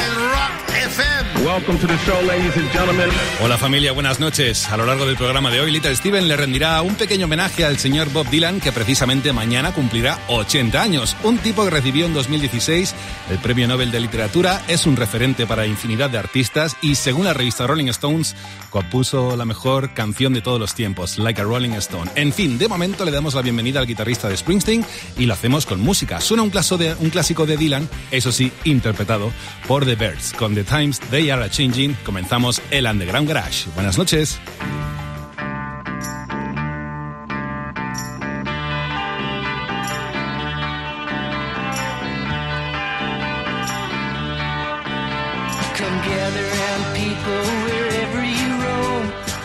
[0.00, 1.44] and Rock FM.
[1.44, 3.08] Welcome to the show, ladies and gentlemen.
[3.42, 4.68] Hola familia, buenas noches.
[4.68, 7.78] A lo largo del programa de hoy, Little Steven le rendirá un pequeño homenaje al
[7.78, 11.16] señor Bob Dylan, que precisamente mañana cumplirá 80 años.
[11.22, 12.94] Un tipo que recibió en 2016
[13.30, 17.34] el Premio Nobel de Literatura, es un referente para infinidad de artistas y, según la
[17.34, 18.36] revista Rolling Stones,
[18.70, 22.10] compuso la mejor canción de todos los tiempos, Like a Rolling Stone.
[22.14, 24.84] En fin, de momento le damos la bienvenida al guitarrista de Springsteen
[25.18, 26.20] y lo hacemos con música.
[26.20, 29.32] Suena un, clásico de, un clásico de Dylan, eso sí, interpretado
[29.66, 30.32] por The Birds.
[30.34, 33.66] Con The Times They Are Changing, comenzamos el Underground Garage.
[33.74, 34.38] Buenas noches.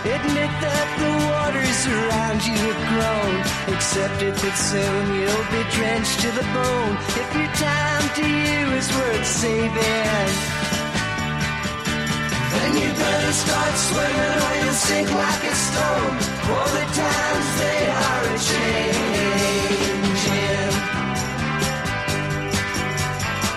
[0.08, 3.55] Admit that the waters around you have grown.
[3.68, 6.96] Accept if that soon you'll be drenched to the bone.
[7.18, 10.30] If your time to you is worth saving,
[12.54, 16.14] then you better start swimming or you'll sink like a stone.
[16.46, 19.66] For the times they are a changing.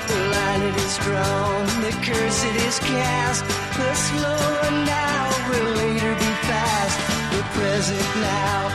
[0.09, 3.45] The line it is drawn, the curse it is cast.
[3.77, 5.20] The slower now
[5.53, 6.97] will later be fast.
[7.29, 8.67] The present now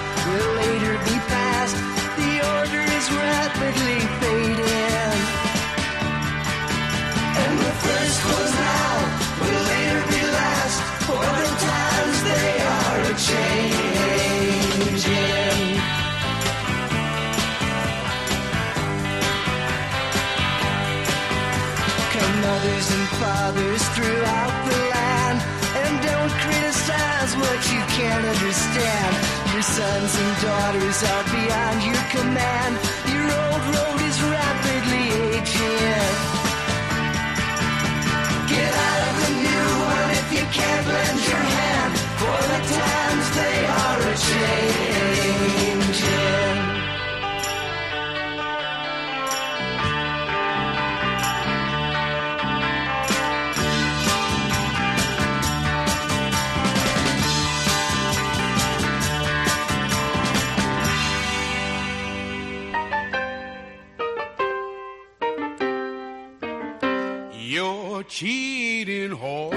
[23.44, 25.38] and fathers throughout the land.
[25.84, 29.12] And don't criticize what you can't understand.
[29.54, 32.74] Your sons and daughters are beyond your command.
[33.12, 35.06] Your old road is rapidly
[35.36, 36.14] aging.
[38.54, 41.94] Get out of the new one if you can't lend your hand.
[42.22, 44.93] For the times they are a changing
[68.08, 69.52] Cheating whore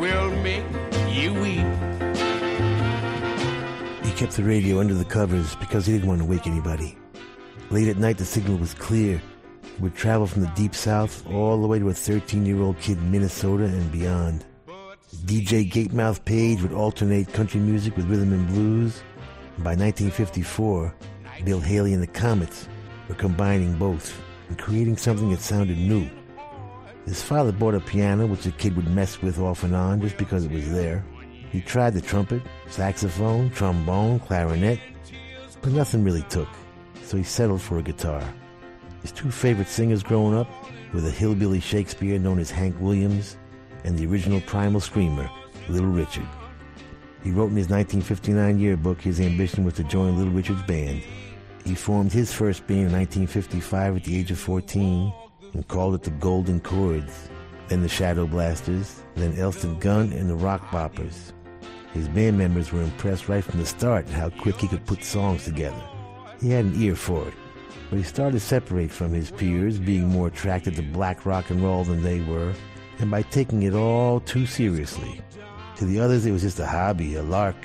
[0.00, 0.64] will make
[1.08, 1.66] you weep.
[4.04, 6.98] He kept the radio under the covers because he didn't want to wake anybody.
[7.70, 9.22] Late at night, the signal was clear.
[9.62, 12.78] It would travel from the deep south all the way to a 13 year old
[12.80, 14.44] kid in Minnesota and beyond.
[15.24, 19.02] DJ Gatemouth Page would alternate country music with rhythm and blues.
[19.58, 20.94] By 1954,
[21.44, 22.68] Bill Haley and the Comets
[23.08, 26.08] were combining both and creating something that sounded new.
[27.06, 30.16] His father bought a piano, which the kid would mess with off and on just
[30.18, 31.04] because it was there.
[31.50, 34.78] He tried the trumpet, saxophone, trombone, clarinet,
[35.62, 36.48] but nothing really took,
[37.02, 38.22] so he settled for a guitar.
[39.02, 40.48] His two favorite singers growing up
[40.92, 43.36] were the hillbilly Shakespeare known as Hank Williams
[43.84, 45.30] and the original primal screamer,
[45.68, 46.26] Little Richard.
[47.22, 51.02] He wrote in his 1959 yearbook his ambition was to join Little Richard's band.
[51.68, 55.12] He formed his first band in 1955 at the age of 14
[55.52, 57.28] and called it the Golden Chords,
[57.68, 61.34] then the Shadow Blasters, then Elston Gunn and the Rock Boppers.
[61.92, 65.04] His band members were impressed right from the start at how quick he could put
[65.04, 65.82] songs together.
[66.40, 67.34] He had an ear for it,
[67.90, 71.62] but he started to separate from his peers, being more attracted to black rock and
[71.62, 72.54] roll than they were,
[72.98, 75.20] and by taking it all too seriously.
[75.76, 77.56] To the others, it was just a hobby, a lark.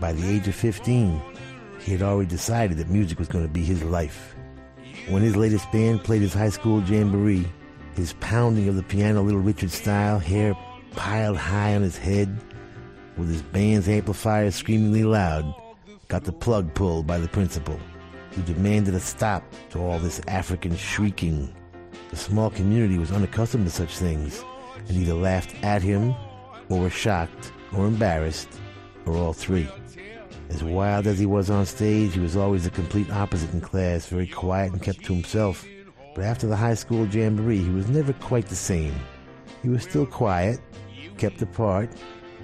[0.00, 1.22] By the age of 15,
[1.82, 4.34] he had already decided that music was going to be his life.
[5.08, 7.46] When his latest band played his high school jamboree,
[7.94, 10.56] his pounding of the piano Little Richard style, hair
[10.92, 12.38] piled high on his head,
[13.16, 15.54] with his band's amplifier screamingly loud,
[16.08, 17.78] got the plug pulled by the principal,
[18.30, 21.52] who demanded a stop to all this African shrieking.
[22.10, 24.44] The small community was unaccustomed to such things,
[24.88, 26.14] and either laughed at him,
[26.68, 28.60] or were shocked, or embarrassed,
[29.04, 29.68] or all three.
[30.52, 34.06] As wild as he was on stage, he was always the complete opposite in class,
[34.06, 35.64] very quiet and kept to himself.
[36.14, 38.94] But after the high school jamboree, he was never quite the same.
[39.62, 40.60] He was still quiet,
[41.16, 41.88] kept apart,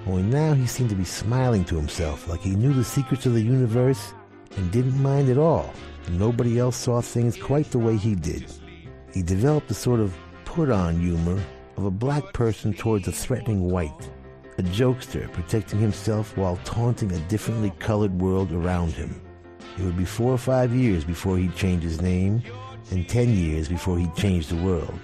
[0.07, 3.35] only now he seemed to be smiling to himself, like he knew the secrets of
[3.35, 4.15] the universe
[4.57, 5.71] and didn't mind at all.
[6.11, 8.51] Nobody else saw things quite the way he did.
[9.13, 10.17] He developed a sort of
[10.47, 11.39] put on humor
[11.77, 14.11] of a black person towards a threatening white,
[14.59, 19.21] a jokester protecting himself while taunting a differently colored world around him.
[19.79, 22.43] It would be four or five years before he'd change his name,
[22.91, 24.99] and ten years before he'd change the world.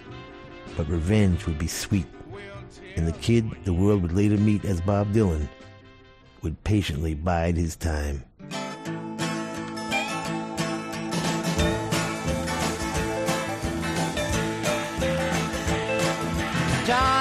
[0.76, 2.06] But revenge would be sweet,
[2.96, 5.48] and the kid the world would later meet as Bob Dylan
[6.42, 8.24] would patiently bide his time.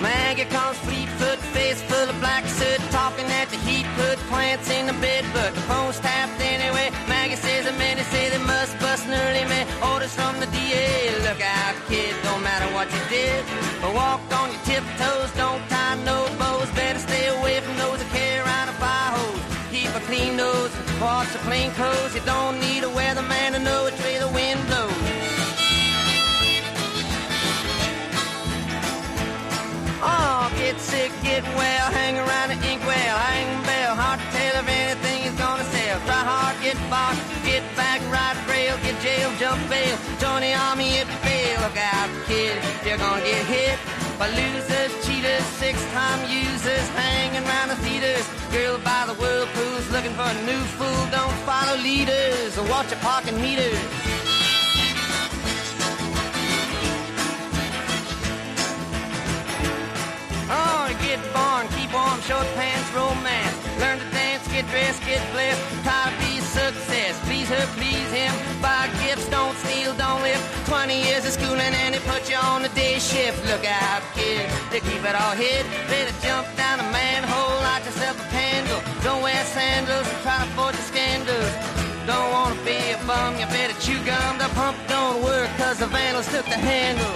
[0.00, 4.86] Maggie comes fleet-foot, face full of black soot, talking at the heat, put plants in
[4.86, 6.90] the bed, but the phone's tapped anyway.
[7.06, 9.66] Maggie says the men say they must bust an early man.
[9.92, 13.44] Orders from the DA, look out, kid, don't matter what you did.
[13.82, 18.08] But walk on your tiptoes, don't tie no bows, better stay away from those that
[18.08, 19.44] carry around a fire hose.
[19.70, 23.84] Keep a clean nose, wash your plain clothes, you don't need a weatherman to know
[23.84, 24.49] which way the wind
[39.50, 41.60] jump bail, join the army if you fail.
[41.62, 42.54] Look out, kid,
[42.86, 43.78] you're gonna get hit
[44.18, 48.26] by losers, cheaters, six-time users, hanging around the theaters.
[48.52, 51.02] Girl by the whirlpools, looking for a new fool.
[51.10, 53.80] Don't follow leaders or watch your parking meters.
[60.52, 63.56] Oh, get born, keep warm, short pants, romance.
[63.80, 65.62] Learn to dance, get dressed, get blessed.
[65.82, 66.06] Try
[67.50, 67.66] to.
[67.74, 68.32] Please him.
[68.62, 70.40] Buy gifts, don't steal, don't live.
[70.66, 73.42] 20 years of schooling and they put you on the day shift.
[73.50, 75.66] Look out, kid, they keep it all hid.
[75.90, 78.80] Better jump down a manhole, light yourself a candle.
[79.02, 81.52] Don't wear sandals and try to the scandals.
[82.06, 84.38] Don't wanna be a bum, you better chew gum.
[84.38, 87.09] The pump don't work cause the vandals took the handle.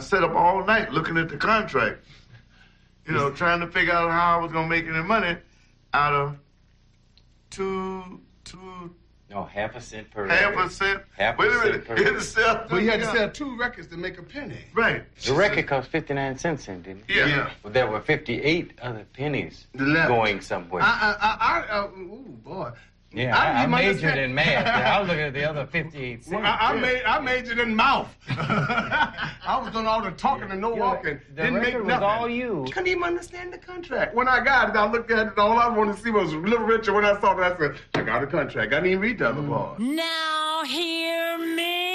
[0.00, 2.04] sat up all night looking at the contract,
[3.06, 5.36] you know, trying to figure out how I was going to make any money
[5.92, 6.36] out of
[7.50, 8.94] two, two.
[9.30, 10.66] No, half a cent per half record.
[10.66, 11.02] a cent.
[11.16, 11.84] Half a, cent.
[11.84, 14.58] Per sell you had to sell two records to make a penny.
[14.74, 15.04] Right.
[15.24, 17.14] The record cost 59 cents, in, didn't it?
[17.14, 17.26] Yeah.
[17.26, 17.50] yeah.
[17.62, 20.08] Well, there were 58 other pennies 11.
[20.08, 20.82] going somewhere.
[20.82, 22.72] I, I, I, I, uh, boy.
[23.12, 24.66] Yeah, I, I, I majored in math.
[24.66, 26.32] I was looking at the other 58 cents.
[26.32, 28.08] Well, I, I, made, I majored in mouth.
[28.28, 30.52] I was doing all the talking yeah.
[30.52, 31.20] and no walking.
[31.34, 31.86] The Didn't make nothing.
[31.86, 32.66] was all you.
[32.72, 34.14] Couldn't even understand the contract.
[34.14, 35.38] When I got it, I looked at it.
[35.38, 36.92] All I wanted to see was a Little richer.
[36.92, 38.72] When I saw it, I said, I got a contract.
[38.72, 39.50] I didn't even read the other hmm.
[39.50, 39.78] part.
[39.80, 41.89] Now hear me.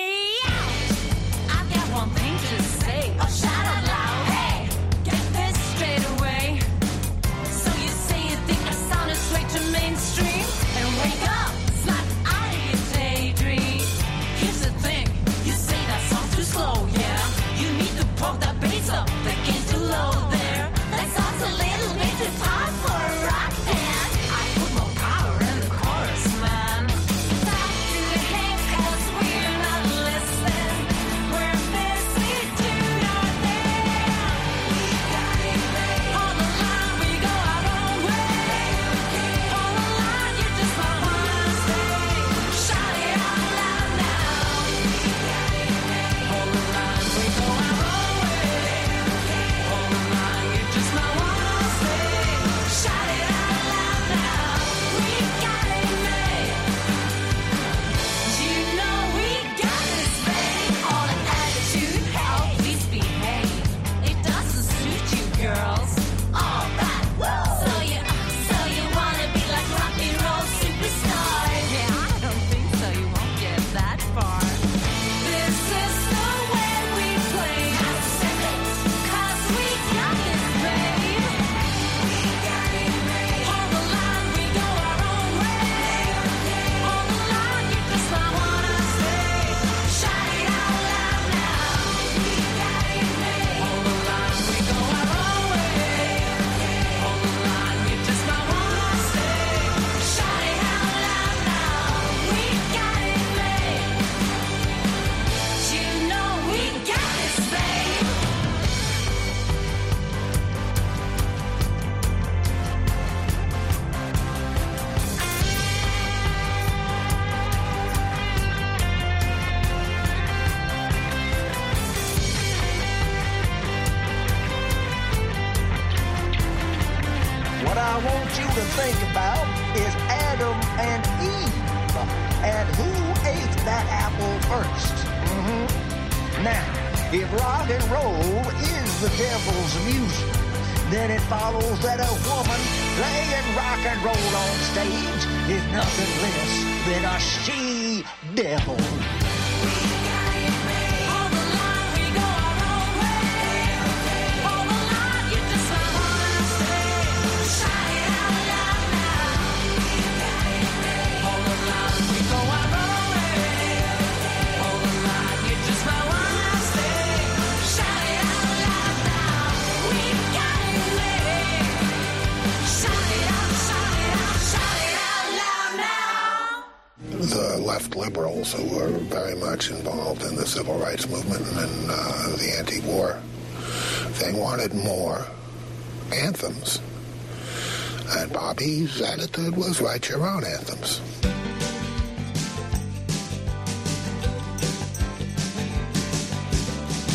[188.08, 191.02] And Bobby's attitude was write your own anthems.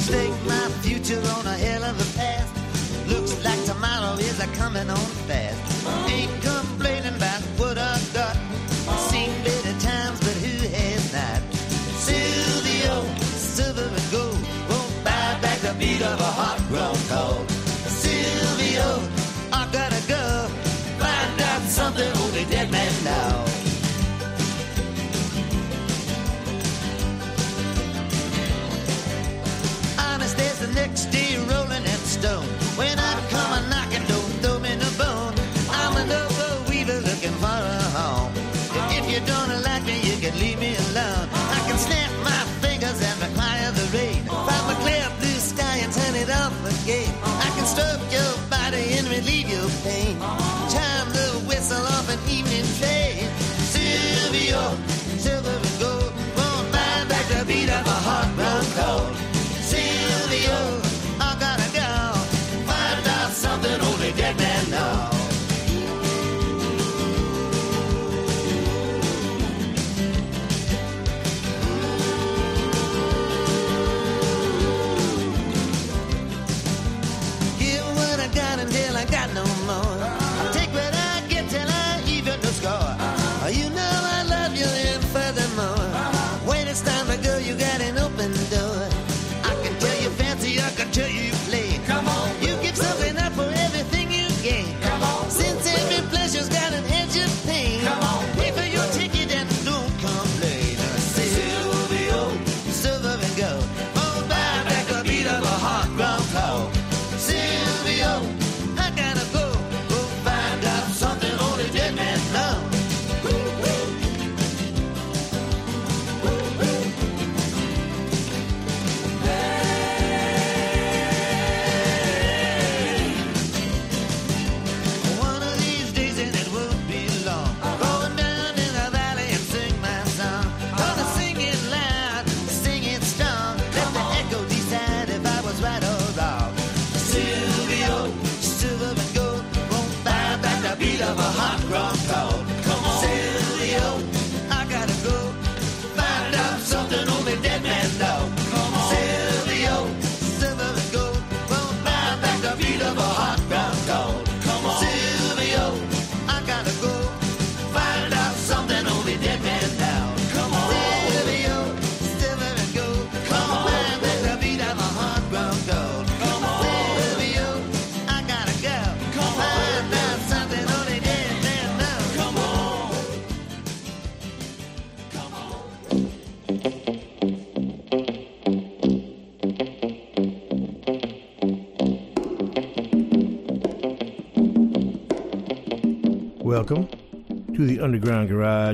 [0.05, 3.09] Stake my future on a hill of the past.
[3.09, 5.87] Looks like tomorrow is a coming on fast.
[6.11, 6.70] Ain't come
[30.91, 31.30] next day.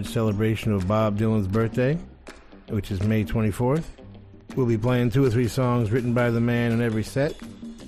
[0.06, 1.98] Celebration of Bob Dylan's birthday,
[2.68, 3.84] which is May 24th.
[4.54, 7.34] We'll be playing two or three songs written by the man in every set,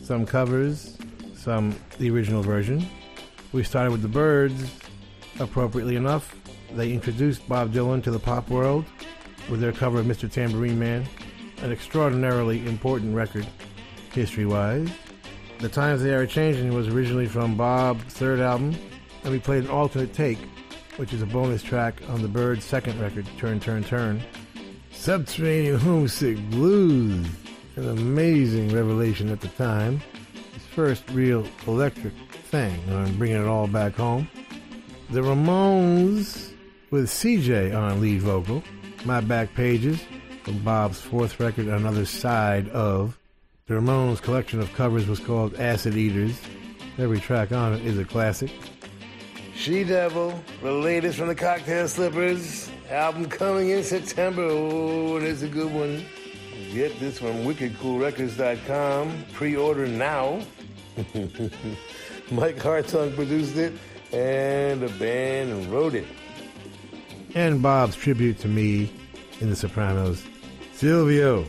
[0.02, 0.98] some covers,
[1.34, 2.86] some the original version.
[3.52, 4.70] We started with the Byrds,
[5.40, 6.36] appropriately enough.
[6.74, 8.84] They introduced Bob Dylan to the pop world
[9.48, 10.30] with their cover of Mr.
[10.30, 11.06] Tambourine Man,
[11.62, 13.46] an extraordinarily important record,
[14.12, 14.90] history wise.
[15.60, 18.76] The Times They Are Changing was originally from Bob's third album,
[19.24, 20.38] and we played an alternate take,
[20.98, 24.20] which is a bonus track on the Byrds' second record, Turn, Turn, Turn.
[24.90, 27.26] Subterranean Homesick Blues,
[27.76, 30.02] an amazing revelation at the time.
[30.52, 34.28] His first real electric thing on bringing it all back home.
[35.10, 36.52] The Ramones
[36.90, 38.64] with CJ on lead vocal.
[39.04, 40.00] My Back Pages
[40.42, 43.16] from Bob's fourth record, Another Side of.
[43.66, 46.40] The Ramones collection of covers was called Acid Eaters.
[46.98, 48.50] Every track on it is a classic.
[49.58, 52.70] She Devil, the latest from the Cocktail Slippers.
[52.90, 54.44] Album coming in September.
[54.44, 56.04] Oh, it's a good one.
[56.72, 59.24] Get this from wickedcoolrecords.com.
[59.32, 60.42] Pre-order now.
[62.30, 63.72] Mike Hartung produced it,
[64.12, 66.06] and the band wrote it.
[67.34, 68.92] And Bob's tribute to me
[69.40, 70.24] in The Sopranos,
[70.72, 71.44] Silvio,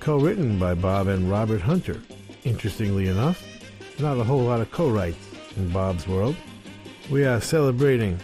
[0.00, 2.00] co-written by Bob and Robert Hunter.
[2.44, 3.44] Interestingly enough,
[3.98, 6.34] not a whole lot of co-writes in Bob's world.
[7.10, 8.18] We are celebrating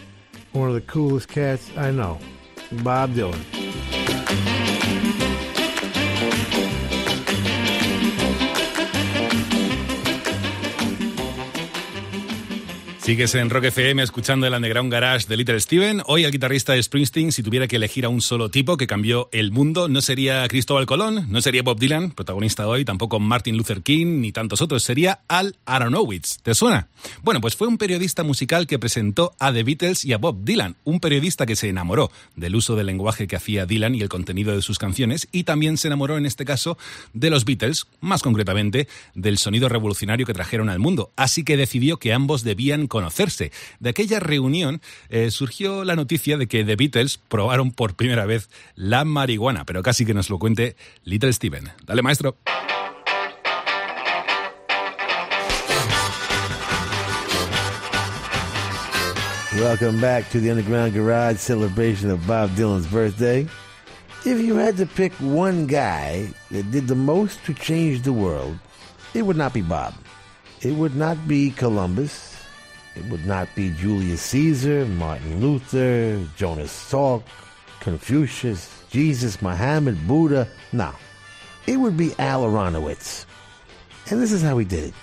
[0.53, 2.19] one of the coolest cats I know,
[2.83, 3.58] Bob Dylan.
[13.09, 16.03] Sigues en Rock FM escuchando el Underground Garage de Little Steven.
[16.05, 19.29] Hoy el guitarrista de Springsteen, si tuviera que elegir a un solo tipo que cambió
[19.31, 23.81] el mundo, no sería Cristóbal Colón, no sería Bob Dylan, protagonista hoy, tampoco Martin Luther
[23.81, 26.37] King ni tantos otros, sería Al Aronowitz.
[26.43, 26.87] ¿Te suena?
[27.23, 30.75] Bueno, pues fue un periodista musical que presentó a The Beatles y a Bob Dylan,
[30.83, 34.53] un periodista que se enamoró del uso del lenguaje que hacía Dylan y el contenido
[34.53, 36.77] de sus canciones y también se enamoró en este caso
[37.13, 41.97] de los Beatles, más concretamente del sonido revolucionario que trajeron al mundo, así que decidió
[41.97, 42.85] que ambos debían
[43.79, 48.49] De aquella reunión eh, surgió la noticia de que The Beatles probaron por primera vez
[48.75, 51.69] la marihuana, pero casi que nos lo cuente Little Steven.
[51.85, 52.37] Dale, maestro.
[59.55, 63.45] Welcome back to the Underground Garage celebration of Bob Dylan's birthday.
[64.25, 68.57] If you had to pick one guy that did the most to change the world,
[69.13, 69.95] it would not be Bob.
[70.61, 72.28] It would not be Columbus.
[72.99, 77.23] It would not be Julius Caesar, Martin Luther, Jonas Salk,
[77.79, 80.49] Confucius, Jesus, Muhammad, Buddha.
[80.73, 80.91] No.
[81.65, 83.25] It would be Al Aronowitz.
[84.09, 84.93] And this is how he did it.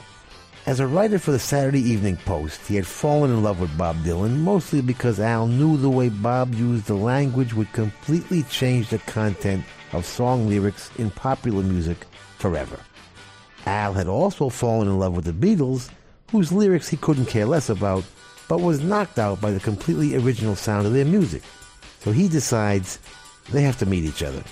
[0.67, 3.97] As a writer for the Saturday Evening Post, he had fallen in love with Bob
[4.03, 8.99] Dylan, mostly because Al knew the way Bob used the language would completely change the
[8.99, 12.05] content of song lyrics in popular music
[12.39, 12.79] forever.
[13.65, 15.89] Al had also fallen in love with the Beatles,
[16.31, 18.05] whose lyrics he couldn't care less about,
[18.49, 21.43] but was knocked out by the completely original sound of their music.
[22.01, 22.99] So he decides
[23.51, 24.43] they have to meet each other.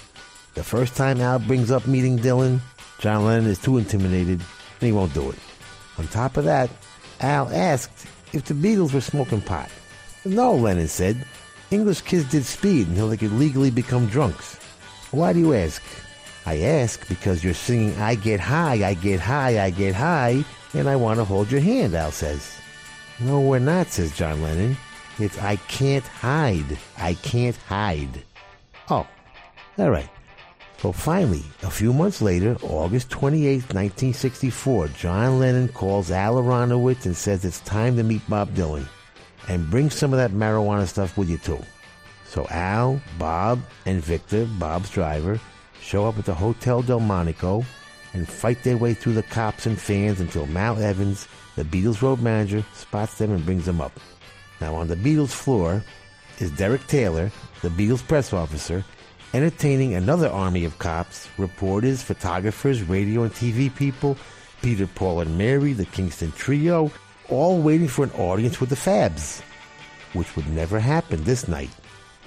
[0.55, 2.61] The first time Al brings up meeting Dylan,
[2.99, 5.39] John Lennon is too intimidated and he won't do it.
[5.99, 6.71] On top of that,
[7.21, 9.69] Al asked if the Beatles were smoking pot.
[10.25, 11.25] No, Lennon said.
[11.71, 14.57] English kids did speed until they could legally become drunks.
[15.11, 15.83] Why do you ask?
[16.47, 20.89] I ask because you're singing I Get High, I Get High, I Get High, and
[20.89, 22.57] I want to hold your hand, Al says.
[23.21, 24.77] No, we're not, says John Lennon.
[25.19, 26.79] It's I can't hide.
[26.99, 28.23] I can't hide.
[28.91, 29.07] Oh,
[29.79, 30.09] all right.
[30.79, 37.17] So finally, a few months later, August 28, 1964, John Lennon calls Al Aronowitz and
[37.17, 38.87] says it's time to meet Bob Dylan.
[39.49, 41.63] And bring some of that marijuana stuff with you too.
[42.27, 45.41] So Al, Bob, and Victor, Bob's driver,
[45.81, 47.65] show up at the Hotel Delmonico
[48.15, 52.21] and fight their way through the cops and fans until Mal Evans, the Beatles road
[52.21, 53.99] manager, spots them and brings them up.
[54.61, 55.85] Now on the Beatles floor
[56.39, 57.31] is Derek Taylor,
[57.63, 58.85] the Beatles press officer,
[59.35, 64.17] entertaining another army of cops, reporters, photographers, radio and TV people,
[64.63, 66.91] Peter, Paul, and Mary, the Kingston Trio,
[67.29, 69.43] all waiting for an audience with the Fabs,
[70.13, 71.71] which would never happen this night.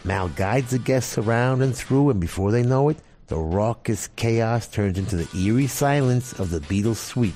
[0.04, 2.98] Mal guides the guests around and through, and before they know it,
[3.28, 7.34] the raucous chaos turns into the eerie silence of the Beatles suite,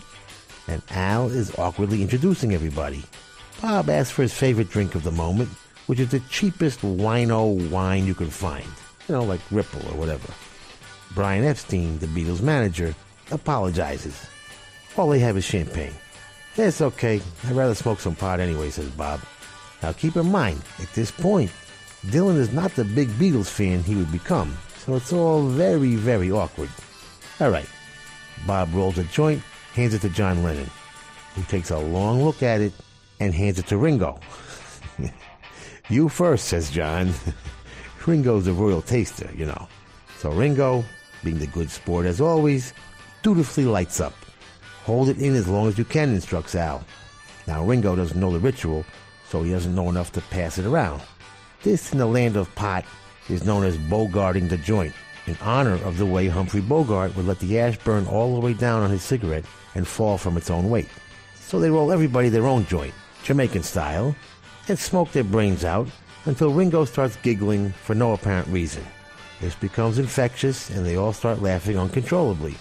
[0.68, 3.04] and Al is awkwardly introducing everybody.
[3.62, 5.50] Bob asks for his favorite drink of the moment,
[5.88, 8.66] which is the cheapest wino wine you can find.
[9.08, 10.32] You know, like Ripple or whatever.
[11.14, 12.96] Brian Epstein, the Beatles manager,
[13.30, 14.26] apologizes.
[14.98, 15.94] All they have is champagne.
[16.56, 17.22] It's okay.
[17.46, 19.20] I'd rather smoke some pot anyway, says Bob.
[19.84, 21.52] Now keep in mind, at this point,
[22.08, 26.32] Dylan is not the big Beatles fan he would become, so it's all very, very
[26.32, 26.70] awkward.
[27.40, 27.70] Alright,
[28.48, 30.70] Bob rolls a joint, hands it to John Lennon,
[31.36, 32.74] who takes a long look at it
[33.20, 34.20] and hands it to Ringo.
[35.90, 37.14] you first, says John.
[38.08, 39.68] Ringo's a royal taster, you know.
[40.18, 40.84] So Ringo,
[41.24, 42.74] being the good sport as always,
[43.22, 44.16] dutifully lights up.
[44.86, 46.84] Hold it in as long as you can, instructs Al.
[47.46, 48.84] Now Ringo doesn't know the ritual,
[49.30, 51.04] so he doesn't know enough to pass it around.
[51.62, 52.84] This in the land of pot
[53.32, 54.94] is known as bogarting the joint,
[55.26, 58.54] in honor of the way Humphrey Bogart would let the ash burn all the way
[58.54, 60.90] down on his cigarette and fall from its own weight.
[61.40, 64.16] So they roll everybody their own joint, Jamaican style,
[64.68, 65.88] and smoke their brains out
[66.26, 68.86] until Ringo starts giggling for no apparent reason.
[69.40, 72.56] This becomes infectious and they all start laughing uncontrollably.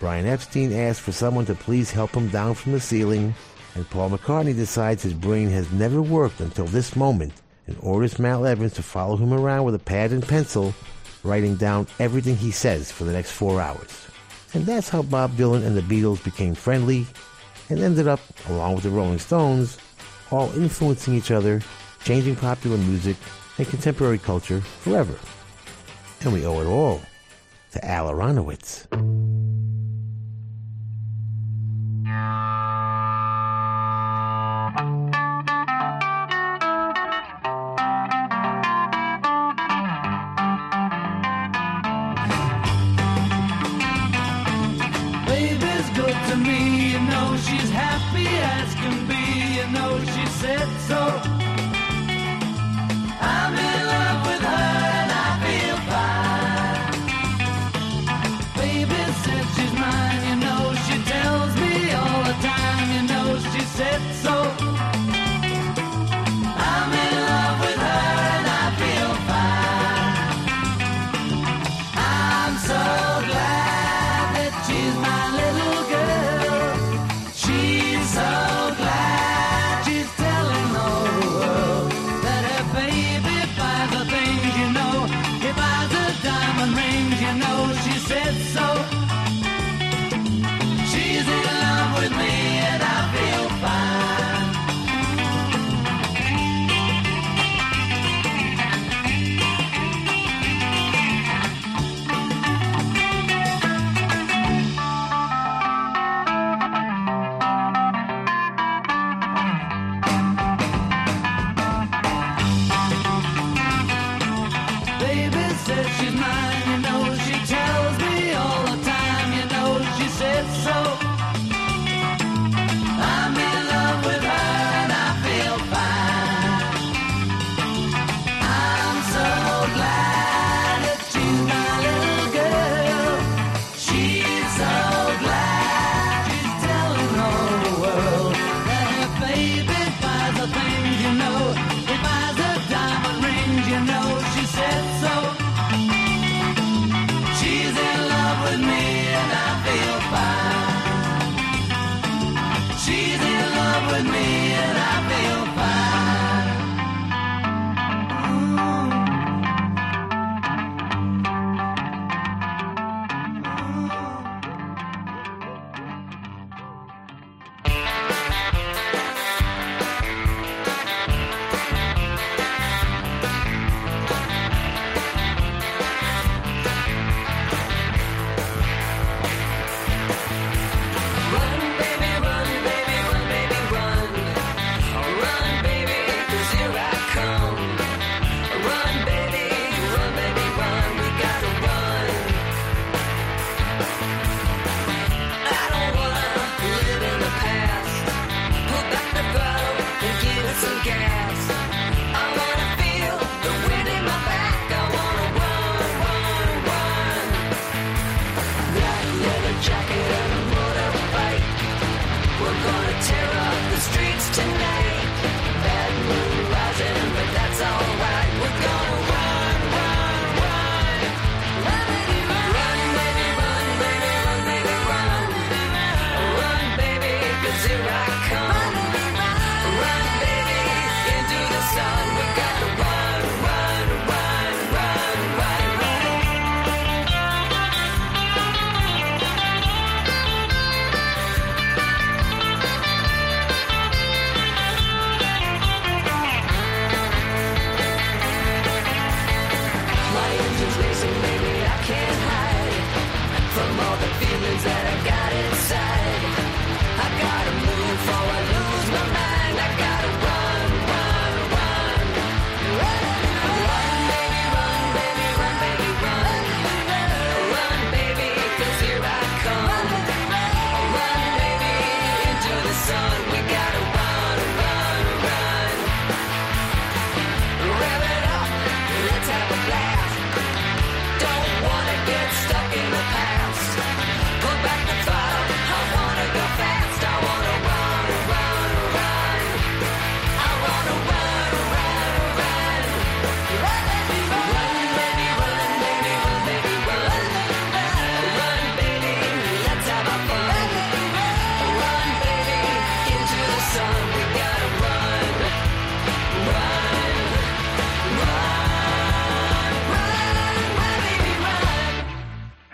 [0.00, 3.34] Brian Epstein asks for someone to please help him down from the ceiling,
[3.74, 8.46] and Paul McCartney decides his brain has never worked until this moment and orders Mal
[8.46, 10.74] Evans to follow him around with a pad and pencil,
[11.22, 14.06] writing down everything he says for the next four hours.
[14.54, 17.06] And that's how Bob Dylan and the Beatles became friendly
[17.68, 19.78] and ended up, along with the Rolling Stones,
[20.30, 21.62] all influencing each other,
[22.04, 23.16] changing popular music
[23.58, 25.14] and contemporary culture forever.
[26.22, 27.00] And we owe it all
[27.72, 28.86] to Al Aronowitz.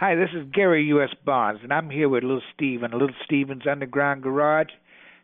[0.09, 1.11] Hi, this is Gary U.S.
[1.27, 4.71] Bonds, and I'm here with Little Steven, Little Steven's Underground Garage.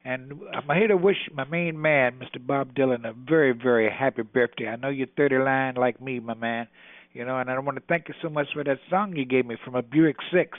[0.05, 2.47] And I'm here to wish my main man, Mr.
[2.47, 4.68] Bob Dylan, a very, very happy birthday.
[4.68, 6.68] I know you're thirty-nine like me, my man.
[7.14, 9.47] You know, and I want to thank you so much for that song you gave
[9.47, 10.59] me from a Buick 6.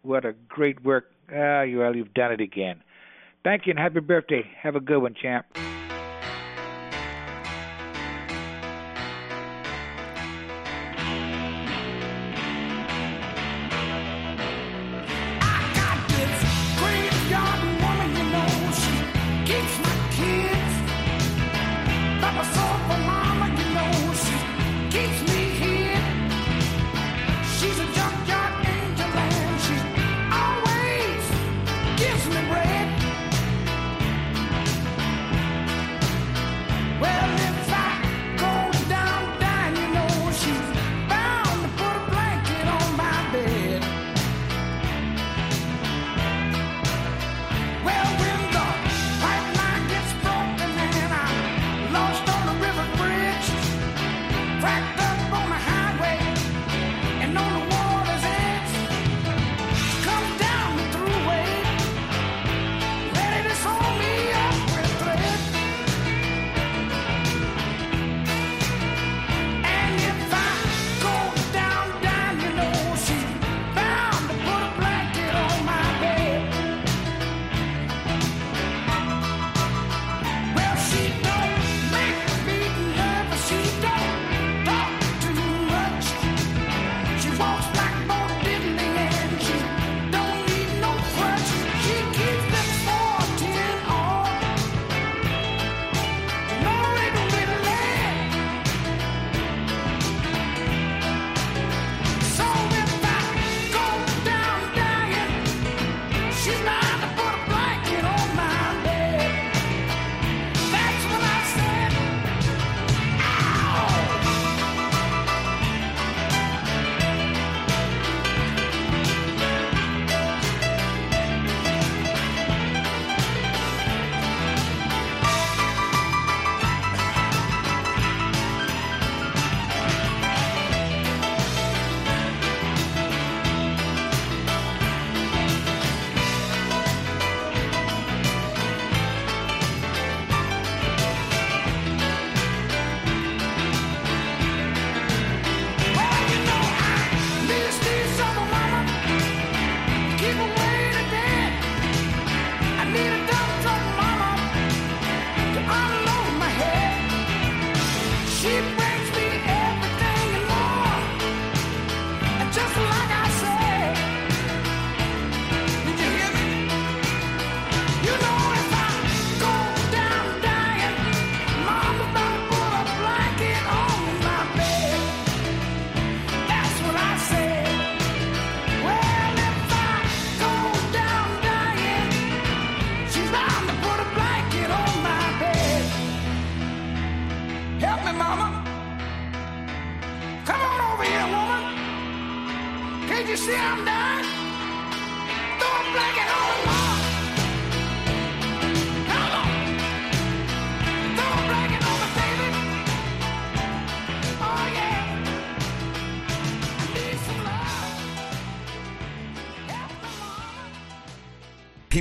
[0.00, 1.10] What a great work.
[1.30, 2.82] Ah, well, you've done it again.
[3.44, 4.50] Thank you and happy birthday.
[4.62, 5.44] Have a good one, champ.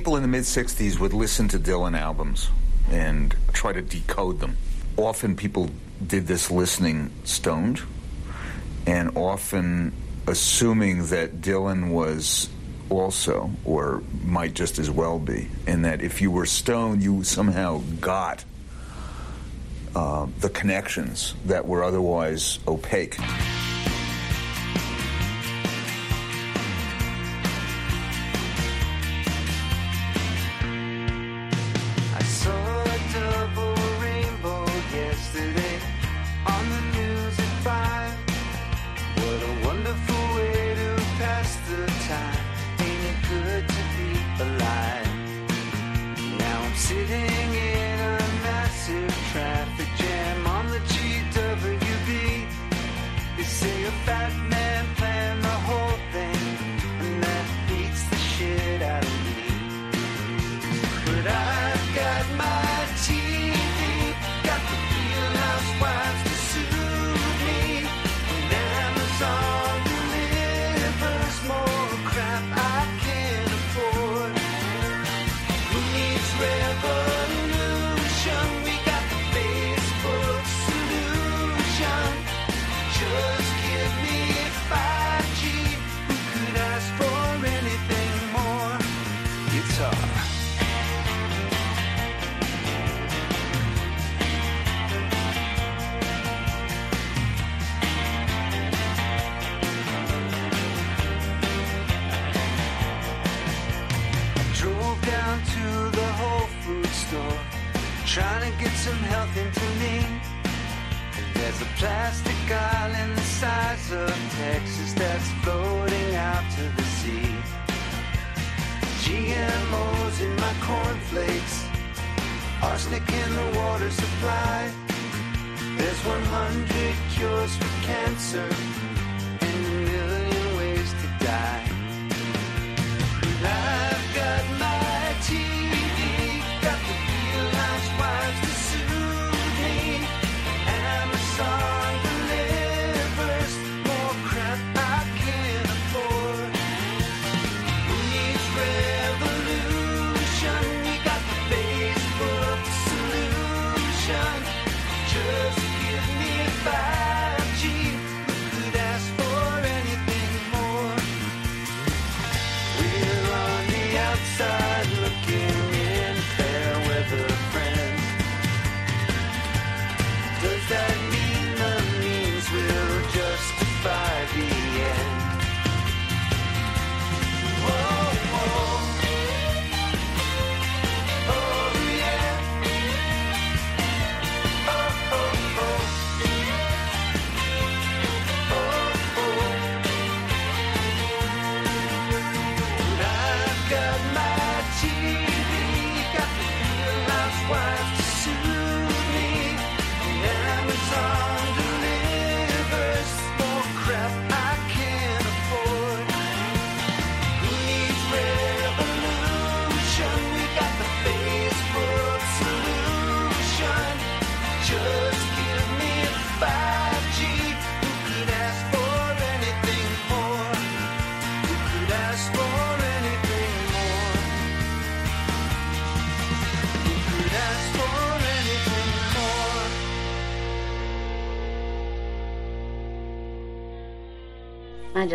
[0.06, 2.52] people in the mid 60s would listen to Dylan albums
[2.92, 4.56] and try to decode them.
[4.98, 5.72] Often people
[6.06, 7.82] did this listening stoned,
[8.86, 9.94] and often
[10.28, 12.52] assuming that Dylan was
[12.92, 17.82] also, or might just as well be, in that if you were stoned, you somehow
[18.00, 18.46] got
[19.96, 23.18] uh, the connections that were otherwise opaque.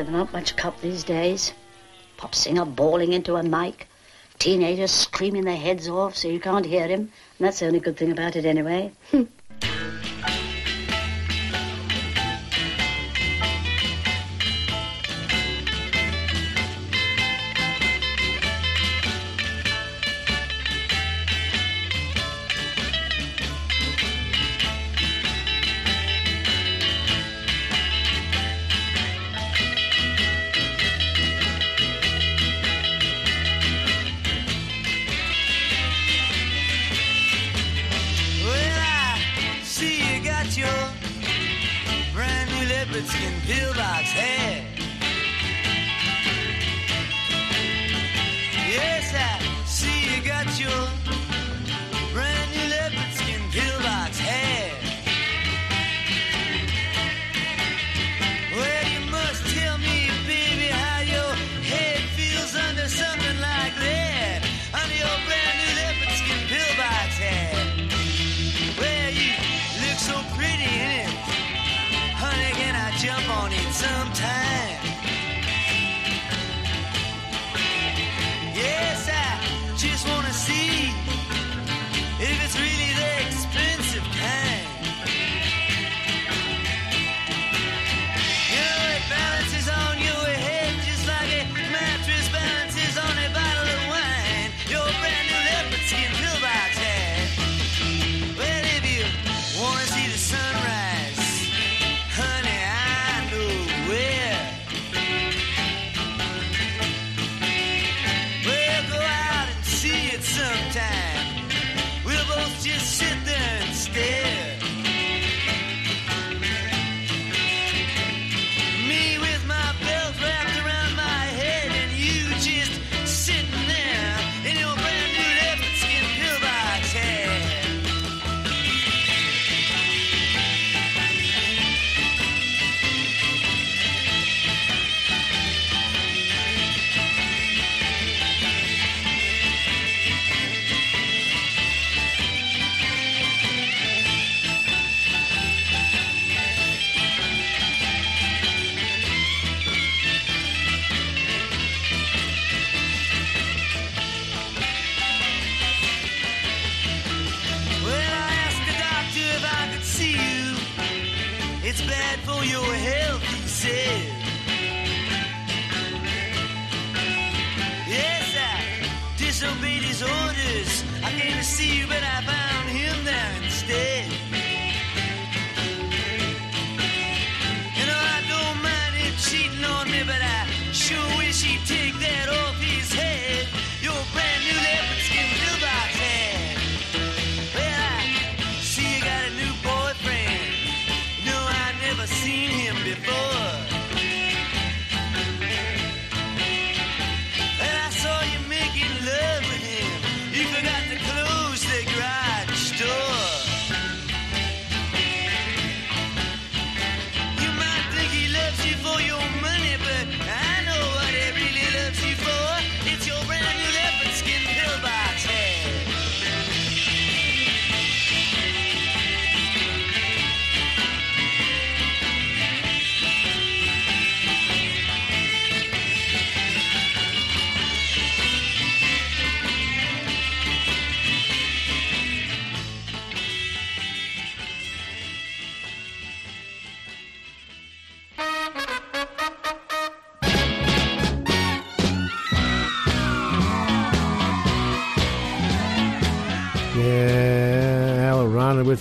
[0.00, 1.52] They're not much cut these days.
[2.16, 3.86] Pop singer bawling into a mic.
[4.38, 7.00] Teenagers screaming their heads off so you can't hear him.
[7.00, 8.92] And that's the only good thing about it anyway.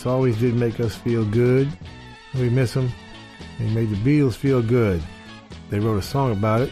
[0.10, 1.70] always did make us feel good.
[2.34, 2.92] We miss him.
[3.58, 5.02] He made the Beatles feel good.
[5.70, 6.72] They wrote a song about it.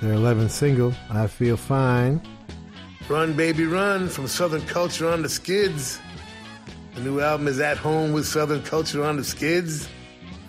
[0.00, 2.20] Their 11th single, I Feel Fine.
[3.08, 5.98] Run, Baby Run from Southern Culture on the Skids.
[6.94, 9.88] The new album is At Home with Southern Culture on the Skids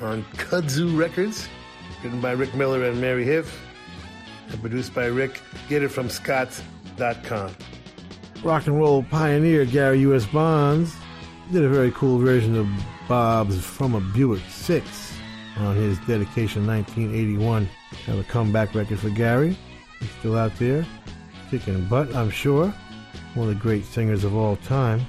[0.01, 1.47] on Kudzu Records.
[2.03, 3.59] Written by Rick Miller and Mary Huff.
[4.49, 5.41] And produced by Rick.
[5.69, 7.55] Get it from Scott.com.
[8.43, 10.25] Rock and roll pioneer Gary U.S.
[10.25, 10.95] Bonds
[11.51, 12.67] did a very cool version of
[13.07, 15.13] Bob's From a Buick 6
[15.57, 17.69] on his dedication 1981.
[18.05, 19.57] Have a comeback record for Gary.
[19.99, 20.85] He's still out there,
[21.49, 22.73] kicking butt, I'm sure.
[23.33, 25.01] One of the great singers of all time.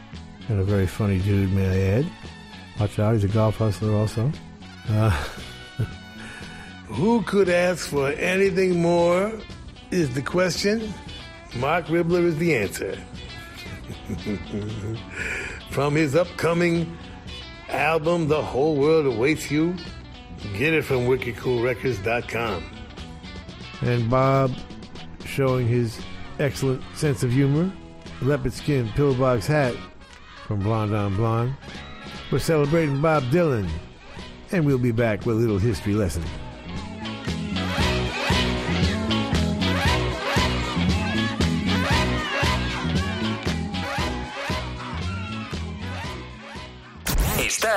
[0.48, 2.06] And a very funny dude, may I add.
[2.78, 4.30] Watch out, he's a golf hustler also.
[4.88, 5.10] Uh,
[6.86, 9.32] who could ask for anything more
[9.90, 10.94] is the question.
[11.56, 12.96] Marc Ribler is the answer.
[15.78, 16.98] From his upcoming
[17.68, 19.76] album, The Whole World Awaits You,
[20.56, 22.64] get it from wickedcoolrecords.com.
[23.82, 24.50] And Bob
[25.24, 26.00] showing his
[26.40, 27.70] excellent sense of humor,
[28.22, 29.76] leopard skin pillbox hat
[30.48, 31.54] from Blonde on Blonde.
[32.32, 33.68] We're celebrating Bob Dylan,
[34.50, 36.24] and we'll be back with a little history lesson.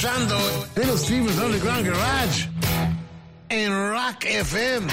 [0.00, 0.38] Escuchando
[0.76, 2.48] Little Steven's Underground Garage
[3.50, 4.90] en Rock FM.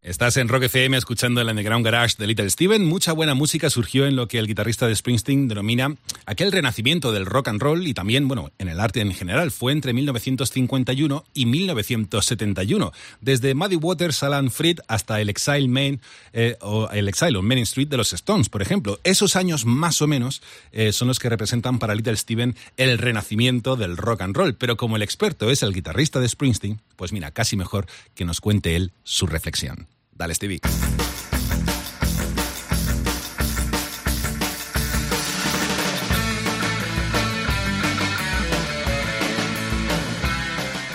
[0.00, 2.84] Estás en Rock FM escuchando el Underground Garage de Little Steven.
[2.84, 7.26] Mucha buena música surgió en lo que el guitarrista de Springsteen denomina aquel renacimiento del
[7.26, 9.50] rock and roll y también, bueno, en el arte en general.
[9.50, 12.92] Fue entre 1951 y 1971.
[13.20, 16.00] Desde Muddy Waters, Alan Freed hasta el Exile Main
[16.32, 19.00] eh, o el Exile on Main Street de los Stones, por ejemplo.
[19.02, 23.76] Esos años más o menos eh, son los que representan para Little Steven el renacimiento
[23.76, 24.54] del rock and roll.
[24.54, 28.40] Pero como el experto es el guitarrista de Springsteen, pues mira, casi mejor que nos
[28.40, 29.88] cuente él su reflexión.
[30.12, 30.60] Dale, Stevie.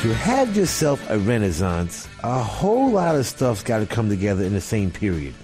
[0.02, 4.56] To have yourself a renaissance, a whole lot of stuff's got to come together in
[4.56, 5.36] the same period.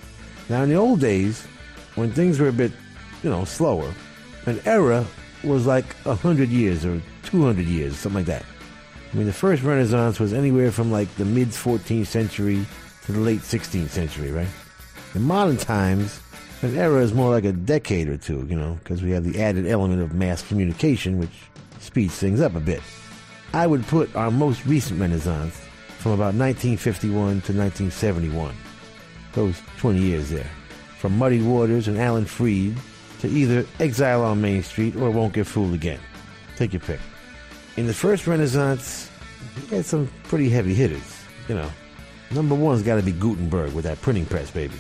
[0.50, 1.46] Now, in the old days,
[1.94, 2.72] when things were a bit,
[3.22, 3.94] you know, slower,
[4.48, 5.06] an era
[5.44, 8.46] was like a hundred years or two hundred years, something like that.
[9.14, 12.66] I mean, the first Renaissance was anywhere from like the mid 14th century
[13.06, 14.50] to the late 16th century, right?
[15.14, 16.20] In modern times,
[16.64, 19.40] an era is more like a decade or two, you know, because we have the
[19.40, 21.44] added element of mass communication, which
[21.80, 22.82] speeds things up a bit.
[23.54, 25.60] I would put our most recent Renaissance
[26.00, 28.56] from about 1951 to 1971.
[29.34, 30.50] Those 20 years there.
[30.98, 32.76] From Muddy Waters and Alan Freed
[33.20, 36.00] to either Exile on Main Street or Won't Get Fooled Again.
[36.56, 37.00] Take your pick.
[37.78, 39.10] In the first Renaissance,
[39.70, 41.70] we had some pretty heavy hitters, you know.
[42.32, 44.76] Number one's got to be Gutenberg with that printing press, baby.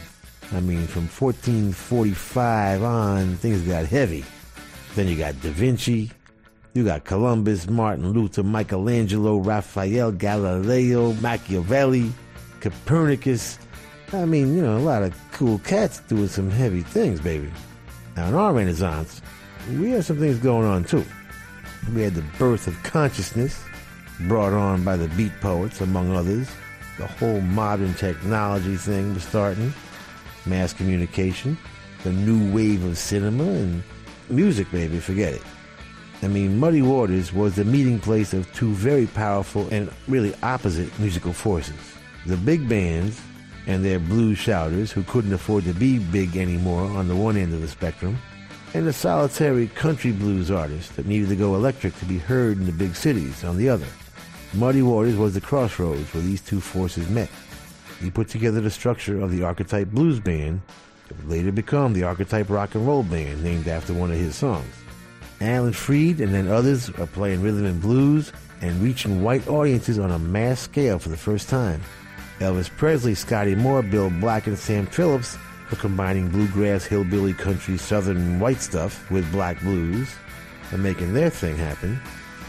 [0.51, 4.25] I mean, from 1445 on, things got heavy.
[4.95, 6.11] Then you got Da Vinci,
[6.77, 12.13] you got Columbus, Martin Luther, Michelangelo, Raphael, Galileo, Machiavelli,
[12.59, 13.57] Copernicus.
[14.13, 17.51] I mean, you know, a lot of cool cats doing some heavy things, baby.
[18.15, 19.23] Now, in our Renaissance,
[19.71, 21.03] we had some things going on too.
[21.95, 23.59] We had the birth of consciousness,
[24.27, 26.47] brought on by the beat poets, among others.
[26.99, 29.73] The whole modern technology thing was starting,
[30.45, 31.57] mass communication,
[32.03, 33.81] the new wave of cinema, and
[34.29, 35.41] music, baby, forget it.
[36.23, 40.97] I mean, Muddy Waters was the meeting place of two very powerful and really opposite
[40.99, 41.75] musical forces.
[42.25, 43.21] The big bands
[43.67, 47.53] and their blues shouters who couldn't afford to be big anymore on the one end
[47.53, 48.17] of the spectrum,
[48.73, 52.65] and the solitary country blues artists that needed to go electric to be heard in
[52.65, 53.87] the big cities on the other.
[54.53, 57.29] Muddy Waters was the crossroads where these two forces met.
[58.01, 60.61] He put together the structure of the Archetype Blues Band
[61.07, 64.35] that would later become the Archetype Rock and Roll Band, named after one of his
[64.35, 64.73] songs.
[65.39, 68.31] Alan Freed and then others are playing rhythm and blues
[68.61, 71.81] and reaching white audiences on a mass scale for the first time.
[72.39, 75.37] Elvis Presley, Scotty Moore, Bill Black, and Sam Phillips
[75.69, 80.09] were combining bluegrass, hillbilly, country, southern white stuff with black blues
[80.71, 81.99] and making their thing happen.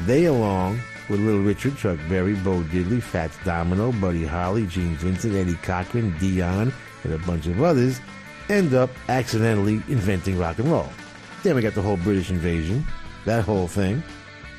[0.07, 5.35] They, along with Little Richard, Chuck Berry, Bo Diddley, Fats Domino, Buddy Holly, Gene Vincent,
[5.35, 6.73] Eddie Cochran, Dion,
[7.05, 8.01] and a bunch of others,
[8.49, 10.89] end up accidentally inventing rock and roll.
[11.43, 12.85] Then we got the whole British invasion,
[13.25, 14.03] that whole thing,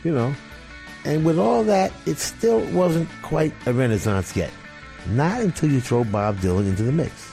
[0.03, 0.33] you know.
[1.05, 4.51] And with all that, it still wasn't quite a renaissance yet.
[5.09, 7.31] Not until you throw Bob Dylan into the mix.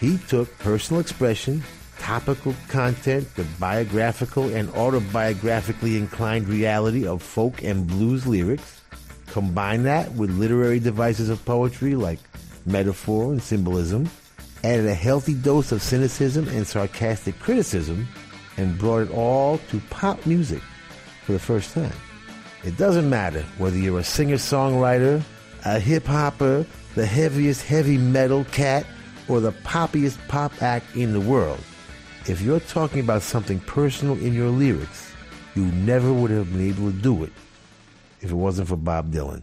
[0.00, 1.62] He took personal expression,
[1.98, 8.80] topical content, the biographical and autobiographically inclined reality of folk and blues lyrics,
[9.26, 12.18] combined that with literary devices of poetry like
[12.66, 14.08] metaphor and symbolism,
[14.64, 18.06] added a healthy dose of cynicism and sarcastic criticism,
[18.58, 20.60] and brought it all to pop music
[21.24, 21.92] for the first time.
[22.64, 25.22] It doesn't matter whether you're a singer songwriter,
[25.64, 28.84] a hip hopper, the heaviest heavy metal cat,
[29.28, 31.60] or the poppiest pop act in the world.
[32.26, 35.12] If you're talking about something personal in your lyrics,
[35.54, 37.32] you never would have been able to do it
[38.20, 39.42] if it wasn't for Bob Dylan.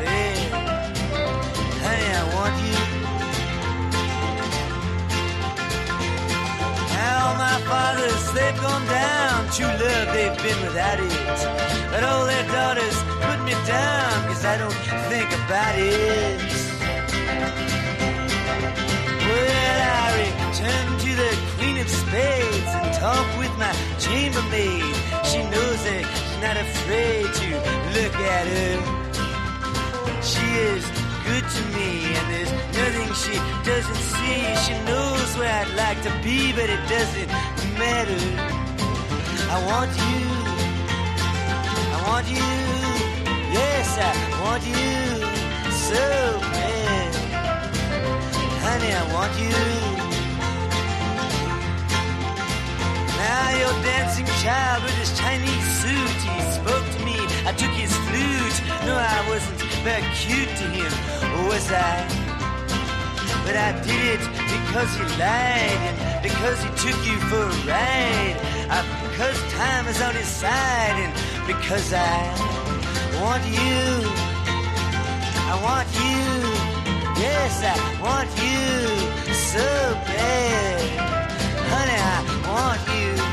[7.11, 9.37] Now my fathers, they've gone down.
[9.55, 11.39] True love, they've been without it.
[11.91, 14.79] But all their daughters put me down, cause I don't
[15.11, 16.39] think about it.
[19.27, 23.73] Well, I return to the Queen of Spades and talk with my
[24.05, 24.95] chambermaid.
[25.29, 27.47] She knows that she's not afraid to
[27.97, 28.77] look at her.
[30.31, 31.00] She is
[31.31, 33.35] good to me, and there's nothing she
[33.69, 34.39] doesn't see.
[34.65, 37.29] She knows where I'd like to be, but it doesn't
[37.79, 38.21] matter.
[39.55, 40.19] I want you.
[41.95, 42.49] I want you.
[43.57, 44.13] Yes, I
[44.43, 44.91] want you
[45.89, 46.03] so
[46.55, 47.11] bad.
[48.65, 49.59] Honey, I want you.
[53.21, 57.17] Now your dancing child with his Chinese suit, he spoke to me.
[57.49, 57.90] I took his
[58.85, 60.91] No, I wasn't very cute to him,
[61.47, 62.21] was I?
[63.45, 68.37] But I did it because he lied and because he took you for a ride.
[68.69, 71.13] Uh, because time is on his side and
[71.47, 72.17] because I
[73.21, 74.31] want you.
[75.51, 76.21] I want you.
[77.21, 79.67] Yes, I want you so
[80.05, 80.81] bad.
[81.71, 83.30] Honey, I want you.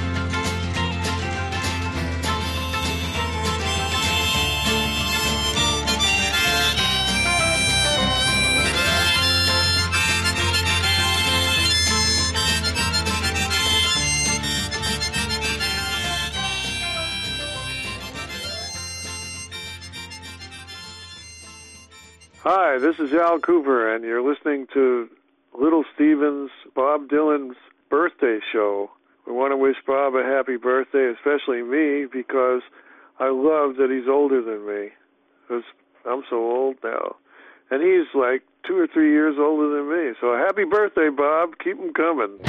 [22.50, 25.06] Hi, this is Al Kooper, and you're listening to
[25.52, 27.58] Little Steven's Bob Dylan's
[27.90, 28.90] birthday show.
[29.26, 32.62] We want to wish Bob a happy birthday, especially me, because
[33.20, 34.88] I love that he's older than me.
[35.42, 35.62] Because
[36.06, 37.16] I'm so old now.
[37.70, 40.14] And he's like two or three years older than me.
[40.18, 41.58] So happy birthday, Bob.
[41.62, 42.40] Keep 'em coming.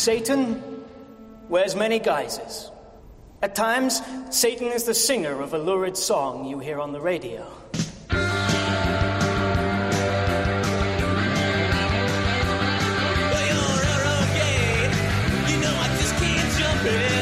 [0.00, 0.82] Satan
[1.50, 2.70] wears many guises.
[3.42, 7.46] At times, Satan is the singer of a lurid song you hear on the radio.
[16.82, 17.19] Well,